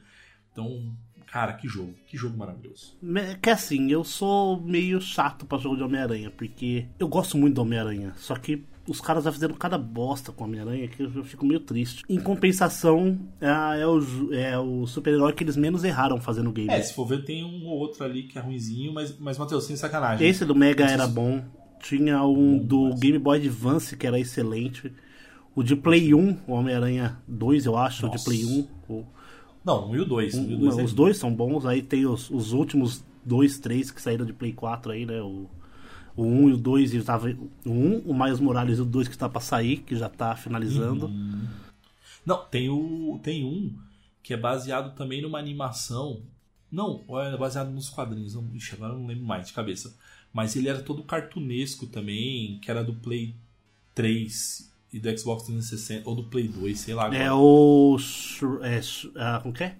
Então, 0.51 0.93
cara, 1.25 1.53
que 1.53 1.69
jogo, 1.69 1.95
que 2.05 2.17
jogo 2.17 2.37
maravilhoso. 2.37 2.97
Que 3.41 3.49
assim, 3.49 3.89
eu 3.89 4.03
sou 4.03 4.59
meio 4.59 4.99
chato 4.99 5.45
pra 5.45 5.57
jogo 5.57 5.77
de 5.77 5.83
Homem-Aranha, 5.83 6.29
porque 6.29 6.87
eu 6.99 7.07
gosto 7.07 7.37
muito 7.37 7.55
do 7.55 7.61
Homem-Aranha, 7.61 8.13
só 8.17 8.35
que 8.35 8.65
os 8.89 8.99
caras 8.99 9.23
já 9.23 9.31
fizeram 9.31 9.53
cada 9.53 9.77
bosta 9.77 10.31
com 10.31 10.43
o 10.43 10.47
Homem-Aranha 10.47 10.87
que 10.87 11.03
eu 11.03 11.23
fico 11.23 11.45
meio 11.45 11.59
triste. 11.59 12.03
Em 12.09 12.19
compensação, 12.19 13.19
é, 13.39 13.81
é 13.81 13.87
o, 13.87 14.33
é 14.33 14.57
o 14.59 14.87
super-herói 14.87 15.31
que 15.33 15.43
eles 15.43 15.55
menos 15.55 15.83
erraram 15.83 16.19
fazendo 16.19 16.49
o 16.49 16.53
game. 16.53 16.69
É, 16.71 16.81
se 16.81 16.93
for 16.93 17.05
ver, 17.05 17.23
tem 17.23 17.43
um 17.43 17.67
ou 17.67 17.77
outro 17.77 18.03
ali 18.03 18.23
que 18.23 18.37
é 18.37 18.41
ruinzinho, 18.41 18.91
mas, 18.93 19.15
mas 19.19 19.37
Matheus, 19.37 19.65
sem 19.65 19.75
sacanagem. 19.75 20.27
Esse 20.27 20.43
do 20.43 20.55
Mega 20.55 20.85
era 20.85 21.07
bom. 21.07 21.43
Tinha 21.81 22.23
um 22.23 22.57
Bom 22.57 22.65
do 22.65 22.83
demais. 22.85 22.99
Game 22.99 23.19
Boy 23.19 23.37
Advance 23.37 23.95
que 23.95 24.05
era 24.07 24.19
excelente. 24.19 24.91
O 25.55 25.63
de 25.63 25.75
Play 25.75 26.13
1, 26.13 26.37
o 26.47 26.53
Homem-Aranha 26.53 27.17
2, 27.27 27.65
eu 27.65 27.77
acho, 27.77 28.05
o 28.05 28.09
de 28.09 28.15
Nossa. 28.15 28.25
Play 28.25 28.45
1. 28.45 28.67
O, 28.89 29.05
Não, 29.63 29.89
um 29.89 29.95
e 29.95 29.99
o 29.99 30.05
dois. 30.05 30.35
Um, 30.35 30.55
o 30.55 30.65
um- 30.65 30.79
é 30.79 30.83
os 30.83 30.93
dois 30.93 31.17
são 31.17 31.33
bons. 31.33 31.65
Aí 31.65 31.81
tem 31.81 32.05
os, 32.05 32.29
os 32.29 32.53
últimos 32.53 33.03
dois, 33.23 33.59
três 33.59 33.91
que 33.91 34.01
saíram 34.01 34.25
de 34.25 34.33
Play 34.33 34.51
4 34.51 34.91
aí, 34.91 35.05
né? 35.05 35.21
O, 35.21 35.47
o 36.21 36.25
1 36.25 36.49
e 36.49 36.53
o 36.53 36.57
2, 36.57 36.93
e 36.93 37.01
tava, 37.01 37.29
o 37.65 37.71
1, 37.71 37.99
o 38.05 38.13
Miles 38.13 38.39
Morales 38.39 38.77
e 38.79 38.81
o 38.81 38.85
2 38.85 39.07
que 39.07 39.15
está 39.15 39.29
pra 39.29 39.39
sair, 39.39 39.77
que 39.77 39.95
já 39.95 40.09
tá 40.09 40.35
finalizando. 40.35 41.07
Uhum. 41.07 41.47
Não, 42.25 42.45
tem, 42.45 42.69
o, 42.69 43.19
tem 43.23 43.43
um 43.43 43.75
que 44.21 44.33
é 44.33 44.37
baseado 44.37 44.95
também 44.95 45.21
numa 45.21 45.39
animação. 45.39 46.21
Não, 46.71 47.03
é 47.19 47.37
baseado 47.37 47.71
nos 47.71 47.89
quadrinhos. 47.89 48.35
Não, 48.35 48.47
ixi, 48.53 48.75
agora 48.75 48.93
eu 48.93 48.99
não 48.99 49.07
lembro 49.07 49.25
mais 49.25 49.47
de 49.47 49.53
cabeça. 49.53 49.95
Mas 50.31 50.55
ele 50.55 50.69
era 50.69 50.81
todo 50.81 51.03
cartunesco 51.03 51.87
também, 51.87 52.59
que 52.61 52.69
era 52.69 52.83
do 52.83 52.93
Play 52.93 53.35
3 53.95 54.71
e 54.93 54.99
do 54.99 55.17
Xbox 55.17 55.43
360, 55.43 56.07
ou 56.07 56.15
do 56.15 56.25
Play 56.25 56.47
2, 56.47 56.79
sei 56.79 56.93
lá. 56.93 57.05
Agora. 57.05 57.23
É 57.23 57.31
o. 57.31 57.97
É, 58.61 58.81
ah, 59.15 59.39
como 59.41 59.53
que 59.53 59.63
é? 59.63 59.75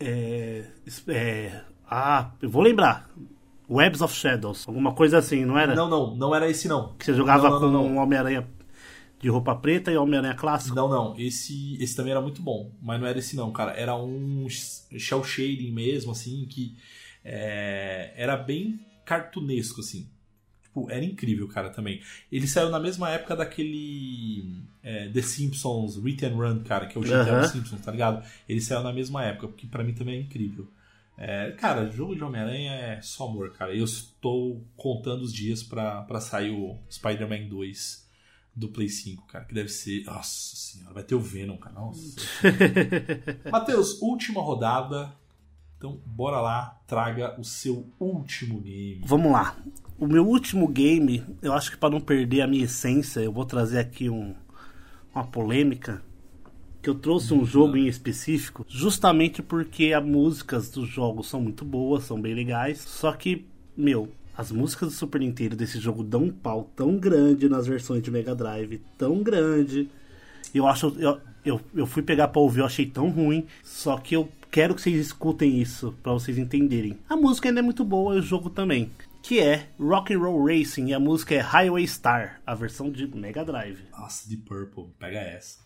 É, 0.00 0.66
é? 1.08 1.64
Ah, 1.88 2.32
eu 2.40 2.50
vou 2.50 2.62
lembrar. 2.62 3.08
Webs 3.68 4.00
of 4.02 4.14
Shadows. 4.14 4.66
Alguma 4.68 4.94
coisa 4.94 5.18
assim, 5.18 5.44
não 5.44 5.58
era? 5.58 5.74
Não, 5.74 5.88
não, 5.88 6.14
não 6.16 6.34
era 6.34 6.48
esse 6.48 6.68
não. 6.68 6.94
Que 6.98 7.04
você 7.04 7.14
jogava 7.14 7.48
Não, 7.48 7.60
não, 7.60 7.60
com 7.60 7.66
não, 7.72 7.86
um 7.86 7.94
não. 7.94 8.02
Homem-Aranha 8.02 8.46
de 9.20 9.28
roupa 9.30 9.54
preta 9.56 9.90
e 9.90 9.96
Homem-Aranha 9.96 10.34
clássico. 10.34 10.76
Não, 10.76 10.88
não. 10.88 11.18
Esse, 11.18 11.82
esse 11.82 11.96
também 11.96 12.10
era 12.10 12.20
muito 12.20 12.42
bom. 12.42 12.70
Mas 12.82 13.00
não 13.00 13.06
era 13.06 13.18
esse 13.18 13.34
não, 13.36 13.50
cara. 13.52 13.72
Era 13.72 13.96
um 13.96 14.46
shell 14.48 15.24
shading 15.24 15.72
mesmo, 15.72 16.12
assim, 16.12 16.46
que 16.48 16.76
é, 17.24 18.12
era 18.16 18.36
bem 18.36 18.78
cartunesco, 19.04 19.80
assim. 19.80 20.06
Tipo, 20.62 20.90
era 20.90 21.02
incrível, 21.04 21.48
cara, 21.48 21.70
também. 21.70 22.02
Ele 22.30 22.46
saiu 22.46 22.68
na 22.68 22.78
mesma 22.78 23.08
época 23.08 23.34
daquele 23.34 24.62
é, 24.82 25.08
The 25.08 25.22
Simpsons 25.22 25.96
Written 25.96 26.34
Run, 26.34 26.62
cara, 26.64 26.86
que 26.86 26.98
é 26.98 27.00
o 27.00 27.04
GTA 27.04 27.16
Aham. 27.32 27.40
dos 27.40 27.50
Simpsons, 27.50 27.80
tá 27.80 27.90
ligado? 27.92 28.22
Ele 28.46 28.60
saiu 28.60 28.82
na 28.82 28.92
mesma 28.92 29.24
época, 29.24 29.48
porque 29.48 29.66
pra 29.66 29.82
mim 29.82 29.94
também 29.94 30.16
é 30.16 30.20
incrível. 30.20 30.68
É, 31.16 31.52
cara, 31.52 31.88
jogo 31.90 32.14
de 32.14 32.24
Homem-Aranha 32.24 32.72
é 32.72 33.02
só 33.02 33.28
amor, 33.28 33.52
cara. 33.52 33.74
Eu 33.74 33.84
estou 33.84 34.64
contando 34.76 35.22
os 35.22 35.32
dias 35.32 35.62
pra 35.62 36.20
sair 36.20 36.50
o 36.50 36.78
Spider-Man 36.90 37.48
2 37.48 38.04
do 38.54 38.68
Play 38.68 38.88
5, 38.88 39.26
cara, 39.26 39.44
que 39.44 39.54
deve 39.54 39.68
ser. 39.68 40.04
Nossa 40.04 40.56
senhora, 40.56 40.94
vai 40.94 41.02
ter 41.02 41.14
o 41.14 41.20
Venom, 41.20 41.56
cara. 41.56 41.74
Nossa. 41.74 42.16
Matheus, 43.50 44.00
última 44.00 44.40
rodada. 44.40 45.12
Então, 45.76 46.00
bora 46.06 46.40
lá, 46.40 46.80
traga 46.86 47.38
o 47.38 47.44
seu 47.44 47.92
último 47.98 48.60
game. 48.60 49.02
Vamos 49.04 49.30
lá. 49.30 49.56
O 49.98 50.06
meu 50.06 50.26
último 50.26 50.66
game, 50.66 51.22
eu 51.42 51.52
acho 51.52 51.72
que 51.72 51.76
para 51.76 51.90
não 51.90 52.00
perder 52.00 52.40
a 52.40 52.46
minha 52.46 52.64
essência, 52.64 53.20
eu 53.20 53.32
vou 53.32 53.44
trazer 53.44 53.78
aqui 53.78 54.08
um, 54.08 54.34
uma 55.14 55.26
polêmica. 55.26 56.02
Que 56.84 56.90
eu 56.90 56.94
trouxe 56.94 57.32
um 57.32 57.46
jogo 57.46 57.78
em 57.78 57.86
específico, 57.86 58.66
justamente 58.68 59.42
porque 59.42 59.94
as 59.94 60.04
músicas 60.04 60.68
dos 60.68 60.86
jogos 60.86 61.30
são 61.30 61.40
muito 61.40 61.64
boas, 61.64 62.04
são 62.04 62.20
bem 62.20 62.34
legais. 62.34 62.78
Só 62.80 63.10
que, 63.12 63.46
meu, 63.74 64.10
as 64.36 64.52
músicas 64.52 64.90
do 64.90 64.94
Super 64.94 65.18
Nintendo 65.22 65.56
desse 65.56 65.80
jogo 65.80 66.04
dão 66.04 66.24
um 66.24 66.30
pau 66.30 66.70
tão 66.76 66.98
grande 66.98 67.48
nas 67.48 67.66
versões 67.66 68.02
de 68.02 68.10
Mega 68.10 68.34
Drive, 68.34 68.82
tão 68.98 69.22
grande. 69.22 69.88
Eu 70.54 70.66
acho. 70.66 70.94
Eu, 70.98 71.18
eu, 71.42 71.58
eu 71.74 71.86
fui 71.86 72.02
pegar 72.02 72.28
pra 72.28 72.42
ouvir, 72.42 72.60
eu 72.60 72.66
achei 72.66 72.84
tão 72.84 73.08
ruim. 73.08 73.46
Só 73.62 73.96
que 73.96 74.14
eu 74.14 74.28
quero 74.50 74.74
que 74.74 74.82
vocês 74.82 75.06
escutem 75.06 75.62
isso 75.62 75.94
pra 76.02 76.12
vocês 76.12 76.36
entenderem. 76.36 76.98
A 77.08 77.16
música 77.16 77.48
ainda 77.48 77.60
é 77.60 77.62
muito 77.62 77.82
boa 77.82 78.14
e 78.14 78.18
o 78.18 78.22
jogo 78.22 78.50
também. 78.50 78.90
Que 79.24 79.40
é 79.40 79.70
Rock 79.80 80.12
and 80.12 80.18
Roll 80.18 80.44
Racing 80.44 80.88
e 80.88 80.92
a 80.92 81.00
música 81.00 81.34
é 81.34 81.38
Highway 81.38 81.88
Star, 81.88 82.42
a 82.46 82.54
versão 82.54 82.90
de 82.90 83.06
Mega 83.06 83.42
Drive. 83.42 83.88
Nossa, 83.90 84.28
de 84.28 84.36
Purple, 84.36 84.92
pega 84.98 85.18
essa. 85.18 85.60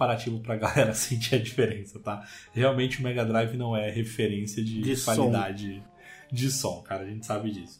Comparativo 0.00 0.40
pra 0.40 0.56
galera 0.56 0.94
sentir 0.94 1.34
a 1.34 1.38
diferença, 1.38 1.98
tá? 1.98 2.22
Realmente 2.54 3.00
o 3.00 3.02
Mega 3.02 3.24
Drive 3.24 3.56
não 3.56 3.76
é 3.76 3.90
referência 3.90 4.64
de, 4.64 4.80
De 4.80 4.96
som. 4.96 5.14
qualidade 5.14 5.82
de 6.32 6.50
som, 6.50 6.80
cara, 6.82 7.02
a 7.02 7.06
gente 7.06 7.26
sabe 7.26 7.50
disso. 7.50 7.76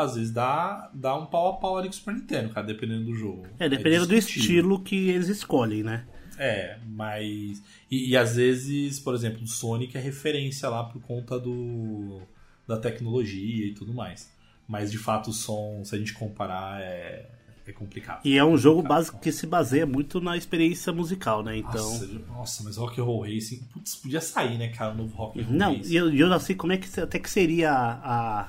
Às 0.00 0.14
vezes 0.16 0.30
dá, 0.32 0.90
dá 0.94 1.14
um 1.16 1.26
pau 1.26 1.50
a 1.50 1.52
pau 1.56 1.76
ali 1.78 1.88
com 1.88 1.94
o 1.94 1.96
Super 1.96 2.14
Nintendo, 2.14 2.48
cara, 2.52 2.66
dependendo 2.66 3.04
do 3.04 3.14
jogo. 3.14 3.46
É, 3.58 3.68
dependendo 3.68 4.06
do 4.06 4.14
discutível. 4.14 4.42
estilo 4.42 4.80
que 4.82 5.08
eles 5.10 5.28
escolhem, 5.28 5.82
né? 5.82 6.04
É, 6.38 6.78
mas. 6.86 7.62
E, 7.90 8.10
e 8.10 8.16
às 8.16 8.36
vezes, 8.36 8.98
por 8.98 9.14
exemplo, 9.14 9.42
o 9.42 9.46
Sonic 9.46 9.96
é 9.96 10.00
referência 10.00 10.68
lá 10.68 10.84
por 10.84 11.00
conta 11.02 11.38
do 11.38 12.22
da 12.66 12.78
tecnologia 12.78 13.66
e 13.66 13.74
tudo 13.74 13.92
mais. 13.92 14.30
Mas 14.66 14.90
de 14.90 14.98
fato 14.98 15.30
o 15.30 15.32
som, 15.32 15.82
se 15.84 15.94
a 15.94 15.98
gente 15.98 16.12
comparar, 16.14 16.80
é, 16.80 17.28
é 17.66 17.72
complicado. 17.72 18.20
E 18.24 18.38
é 18.38 18.44
um 18.44 18.56
jogo 18.56 18.76
Complicado. 18.76 18.96
básico 18.98 19.18
que 19.20 19.32
se 19.32 19.46
baseia 19.46 19.84
muito 19.84 20.20
na 20.20 20.36
experiência 20.36 20.92
musical, 20.92 21.42
né? 21.42 21.56
Então. 21.58 21.72
Nossa, 21.72 22.06
nossa, 22.28 22.62
mas 22.62 22.76
Rock 22.76 23.00
and 23.00 23.04
Roll 23.04 23.22
Racing, 23.22 23.58
putz, 23.72 23.96
podia 23.96 24.20
sair, 24.20 24.56
né, 24.56 24.68
cara, 24.68 24.92
o 24.94 24.96
novo 24.96 25.14
Rock 25.16 25.40
and 25.40 25.44
Roll 25.44 25.56
Não, 25.56 25.76
Racing. 25.76 25.92
e 25.92 25.96
eu, 25.96 26.14
eu 26.14 26.28
não 26.28 26.38
sei 26.38 26.54
como 26.54 26.72
é 26.72 26.76
que 26.78 27.00
até 27.00 27.18
que 27.18 27.28
seria 27.28 27.72
a. 27.72 28.40
a- 28.42 28.48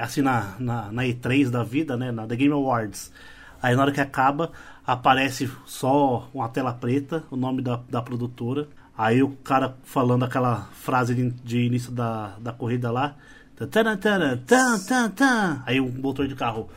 assim, 0.00 0.22
na, 0.22 0.54
na, 0.58 0.92
na 0.92 1.02
E3 1.04 1.50
da 1.50 1.62
vida, 1.62 1.96
né? 1.96 2.10
Na 2.10 2.26
The 2.26 2.36
Game 2.36 2.52
Awards. 2.52 3.12
Aí 3.62 3.74
na 3.74 3.82
hora 3.82 3.92
que 3.92 4.00
acaba, 4.00 4.50
aparece 4.86 5.50
só 5.66 6.28
uma 6.32 6.48
tela 6.48 6.72
preta, 6.72 7.24
o 7.30 7.36
nome 7.36 7.62
da, 7.62 7.80
da 7.88 8.00
produtora. 8.00 8.68
Aí 8.96 9.22
o 9.22 9.30
cara 9.30 9.76
falando 9.82 10.24
aquela 10.24 10.68
frase 10.72 11.14
de, 11.14 11.30
de 11.30 11.60
início 11.66 11.92
da, 11.92 12.34
da 12.38 12.52
corrida 12.52 12.90
lá. 12.90 13.14
Tan, 13.56 13.68
tan, 13.68 13.96
tan, 13.96 14.38
tan, 14.78 15.10
tan. 15.10 15.62
Aí 15.66 15.80
um 15.80 15.90
motor 15.90 16.26
de 16.26 16.34
carro. 16.34 16.68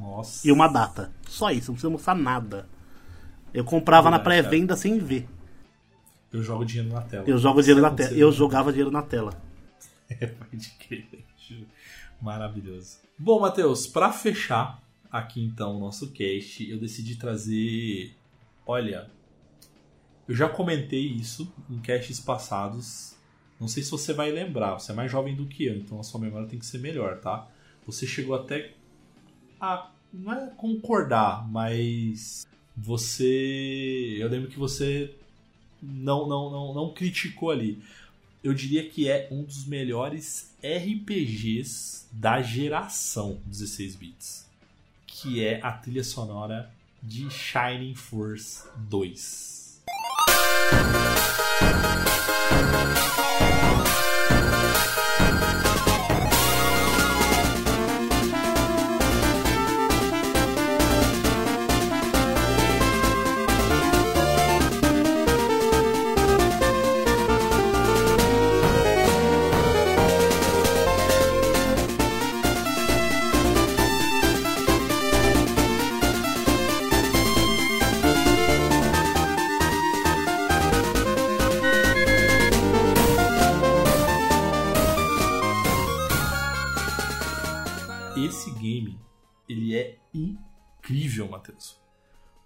Nossa. 0.00 0.46
E 0.46 0.52
uma 0.52 0.68
data. 0.68 1.10
Só 1.26 1.50
isso, 1.50 1.70
não 1.70 1.74
precisa 1.74 1.90
mostrar 1.90 2.14
nada. 2.14 2.66
Eu 3.52 3.64
comprava 3.64 4.10
na 4.10 4.18
Verdade, 4.18 4.42
pré-venda 4.42 4.76
sem 4.76 4.98
ver. 4.98 5.26
Eu 6.32 6.42
jogo 6.42 6.64
dinheiro 6.64 6.92
na 6.92 7.00
tela. 7.00 7.24
Eu 7.26 7.38
jogo 7.38 7.62
dinheiro 7.62 7.80
na 7.80 7.88
Isso 7.88 7.96
tela. 7.96 8.12
Eu 8.14 8.32
jogava 8.32 8.70
dinheiro 8.70 8.90
na 8.90 9.02
tela. 9.02 9.32
É, 10.08 10.26
pode 10.26 10.70
crer. 10.78 11.24
Maravilhoso. 12.20 12.98
Bom, 13.18 13.40
Matheus, 13.40 13.86
pra 13.86 14.12
fechar 14.12 14.82
aqui 15.10 15.42
então 15.42 15.76
o 15.76 15.80
nosso 15.80 16.10
cast, 16.12 16.68
eu 16.68 16.78
decidi 16.78 17.16
trazer. 17.16 18.14
Olha, 18.66 19.10
eu 20.28 20.34
já 20.34 20.48
comentei 20.48 21.06
isso 21.06 21.52
em 21.70 21.78
casts 21.78 22.20
passados. 22.20 23.16
Não 23.60 23.68
sei 23.68 23.82
se 23.82 23.90
você 23.90 24.12
vai 24.12 24.30
lembrar, 24.30 24.74
você 24.74 24.92
é 24.92 24.94
mais 24.94 25.10
jovem 25.10 25.34
do 25.34 25.46
que 25.46 25.64
eu, 25.64 25.76
então 25.76 25.98
a 25.98 26.02
sua 26.02 26.20
memória 26.20 26.48
tem 26.48 26.58
que 26.58 26.66
ser 26.66 26.78
melhor, 26.78 27.20
tá? 27.20 27.48
Você 27.86 28.06
chegou 28.06 28.34
até 28.34 28.74
a. 29.60 29.90
Não 30.12 30.32
é 30.32 30.50
concordar, 30.56 31.48
mas. 31.48 32.46
Você. 32.76 34.16
Eu 34.18 34.28
lembro 34.28 34.50
que 34.50 34.58
você 34.58 35.14
não, 35.82 36.28
não, 36.28 36.50
não, 36.50 36.74
não 36.74 36.92
criticou 36.92 37.50
ali 37.50 37.82
eu 38.46 38.54
diria 38.54 38.88
que 38.88 39.08
é 39.08 39.26
um 39.32 39.42
dos 39.42 39.66
melhores 39.66 40.54
RPGs 40.62 42.06
da 42.12 42.40
geração 42.40 43.40
16 43.44 43.96
bits, 43.96 44.46
que 45.04 45.44
é 45.44 45.60
a 45.60 45.72
trilha 45.72 46.04
sonora 46.04 46.70
de 47.02 47.28
Shining 47.28 47.96
Force 47.96 48.62
2. 48.88 49.82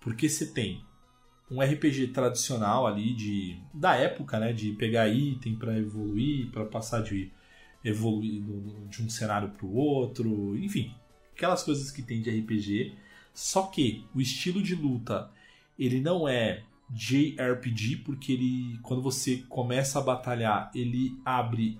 Porque 0.00 0.28
você 0.28 0.46
tem 0.46 0.84
um 1.50 1.60
RPG 1.60 2.08
tradicional 2.08 2.86
ali 2.86 3.12
de 3.12 3.58
da 3.74 3.96
época, 3.96 4.38
né, 4.38 4.52
de 4.52 4.72
pegar 4.72 5.08
item 5.08 5.56
para 5.56 5.76
evoluir, 5.78 6.50
para 6.50 6.64
passar 6.64 7.02
de 7.02 7.30
evoluir 7.84 8.42
de 8.88 9.02
um 9.02 9.08
cenário 9.08 9.50
para 9.50 9.66
o 9.66 9.74
outro, 9.74 10.56
enfim, 10.58 10.94
aquelas 11.34 11.62
coisas 11.62 11.90
que 11.90 12.02
tem 12.02 12.20
de 12.20 12.30
RPG. 12.30 12.94
Só 13.34 13.64
que 13.64 14.04
o 14.14 14.20
estilo 14.20 14.62
de 14.62 14.74
luta 14.74 15.30
ele 15.78 16.00
não 16.00 16.28
é 16.28 16.62
JRPG 16.90 18.02
porque 18.04 18.32
ele 18.32 18.78
quando 18.82 19.00
você 19.00 19.44
começa 19.48 19.98
a 19.98 20.02
batalhar 20.02 20.70
ele 20.74 21.16
abre 21.24 21.78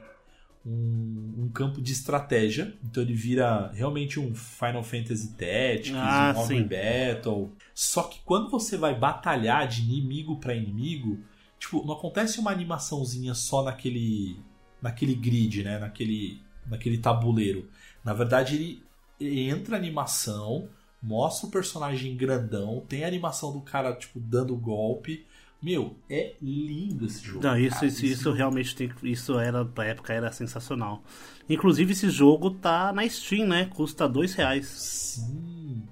um, 0.64 1.44
um 1.44 1.48
campo 1.48 1.80
de 1.80 1.92
estratégia, 1.92 2.74
então 2.84 3.02
ele 3.02 3.14
vira 3.14 3.70
realmente 3.74 4.20
um 4.20 4.34
Final 4.34 4.82
Fantasy 4.82 5.28
Tactics, 5.32 5.92
Ah, 5.94 6.34
um 6.36 6.40
Homem. 6.40 6.62
Battle. 6.66 7.52
Só 7.74 8.02
que 8.04 8.20
quando 8.24 8.50
você 8.50 8.76
vai 8.76 8.94
batalhar 8.98 9.66
de 9.66 9.82
inimigo 9.82 10.36
para 10.38 10.54
inimigo, 10.54 11.18
tipo, 11.58 11.84
não 11.86 11.94
acontece 11.94 12.38
uma 12.40 12.50
animaçãozinha 12.50 13.34
só 13.34 13.62
naquele 13.62 14.38
naquele 14.82 15.14
grid, 15.14 15.62
né, 15.62 15.78
naquele 15.78 16.40
naquele 16.66 16.98
tabuleiro. 16.98 17.68
Na 18.04 18.12
verdade, 18.12 18.54
ele, 18.54 18.82
ele 19.18 19.48
entra 19.50 19.76
animação, 19.76 20.68
mostra 21.02 21.48
o 21.48 21.50
personagem 21.50 22.16
grandão, 22.16 22.84
tem 22.88 23.04
a 23.04 23.08
animação 23.08 23.52
do 23.52 23.61
cara 23.61 23.92
tipo 23.94 24.20
dando 24.20 24.54
golpe. 24.56 25.26
Meu, 25.62 25.94
é 26.08 26.36
lindo 26.40 27.04
esse 27.04 27.22
jogo. 27.22 27.44
Não, 27.44 27.58
isso, 27.58 27.74
cara. 27.74 27.86
isso, 27.86 28.06
isso 28.06 28.32
realmente 28.32 28.74
tem, 28.74 28.90
isso 29.02 29.38
era 29.38 29.64
pra 29.64 29.84
época 29.84 30.12
era 30.12 30.32
sensacional. 30.32 31.02
Inclusive 31.48 31.92
esse 31.92 32.08
jogo 32.08 32.50
tá 32.50 32.92
na 32.92 33.06
Steam, 33.08 33.46
né? 33.46 33.66
Custa 33.66 34.08
dois 34.08 34.34
reais. 34.34 34.66
Sim. 34.66 35.82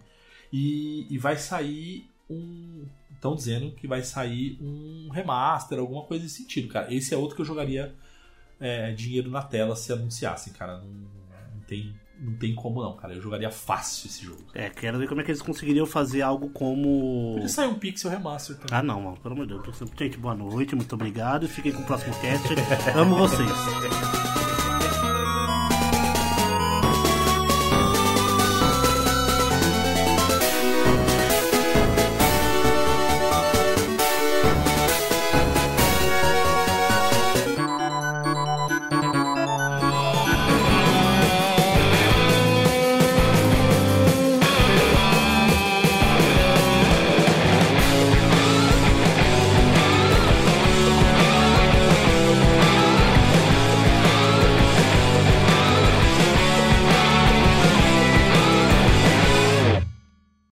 E, 0.52 1.06
e 1.10 1.18
vai 1.18 1.36
sair 1.36 2.10
um. 2.30 2.86
Estão 3.12 3.34
dizendo 3.34 3.72
que 3.72 3.86
vai 3.86 4.02
sair 4.02 4.56
um 4.62 5.08
remaster, 5.10 5.78
alguma 5.78 6.04
coisa 6.04 6.22
nesse 6.24 6.36
sentido, 6.36 6.68
cara. 6.68 6.92
Esse 6.94 7.12
é 7.12 7.16
outro 7.16 7.34
que 7.34 7.42
eu 7.42 7.46
jogaria 7.46 7.94
é, 8.60 8.92
dinheiro 8.92 9.30
na 9.30 9.42
tela 9.42 9.76
se 9.76 9.92
anunciassem, 9.92 10.52
cara. 10.52 10.78
Não, 10.78 10.86
não 10.86 11.60
tem, 11.66 11.94
não 12.20 12.34
tem 12.34 12.54
como 12.54 12.82
não, 12.82 12.96
cara. 12.96 13.14
Eu 13.14 13.20
jogaria 13.20 13.50
fácil 13.50 14.08
esse 14.08 14.24
jogo. 14.24 14.42
É, 14.54 14.68
quero 14.68 14.98
ver 14.98 15.08
como 15.08 15.20
é 15.20 15.24
que 15.24 15.30
eles 15.30 15.42
conseguiriam 15.42 15.86
fazer 15.86 16.22
algo 16.22 16.50
como. 16.50 17.32
Podia 17.34 17.48
sair 17.48 17.68
um 17.68 17.74
Pixel 17.74 18.10
Remaster 18.10 18.56
também. 18.56 18.78
Ah 18.78 18.82
não, 18.82 19.00
mano, 19.00 19.16
pelo 19.18 19.34
amor 19.34 19.46
de 19.46 19.58
Deus. 19.58 19.82
Gente, 19.96 20.18
boa 20.18 20.34
noite, 20.34 20.74
muito 20.74 20.92
obrigado. 20.94 21.48
Fiquem 21.48 21.72
com 21.72 21.82
o 21.82 21.86
próximo 21.86 22.14
cast. 22.20 22.48
Amo 22.96 23.16
vocês. 23.16 23.48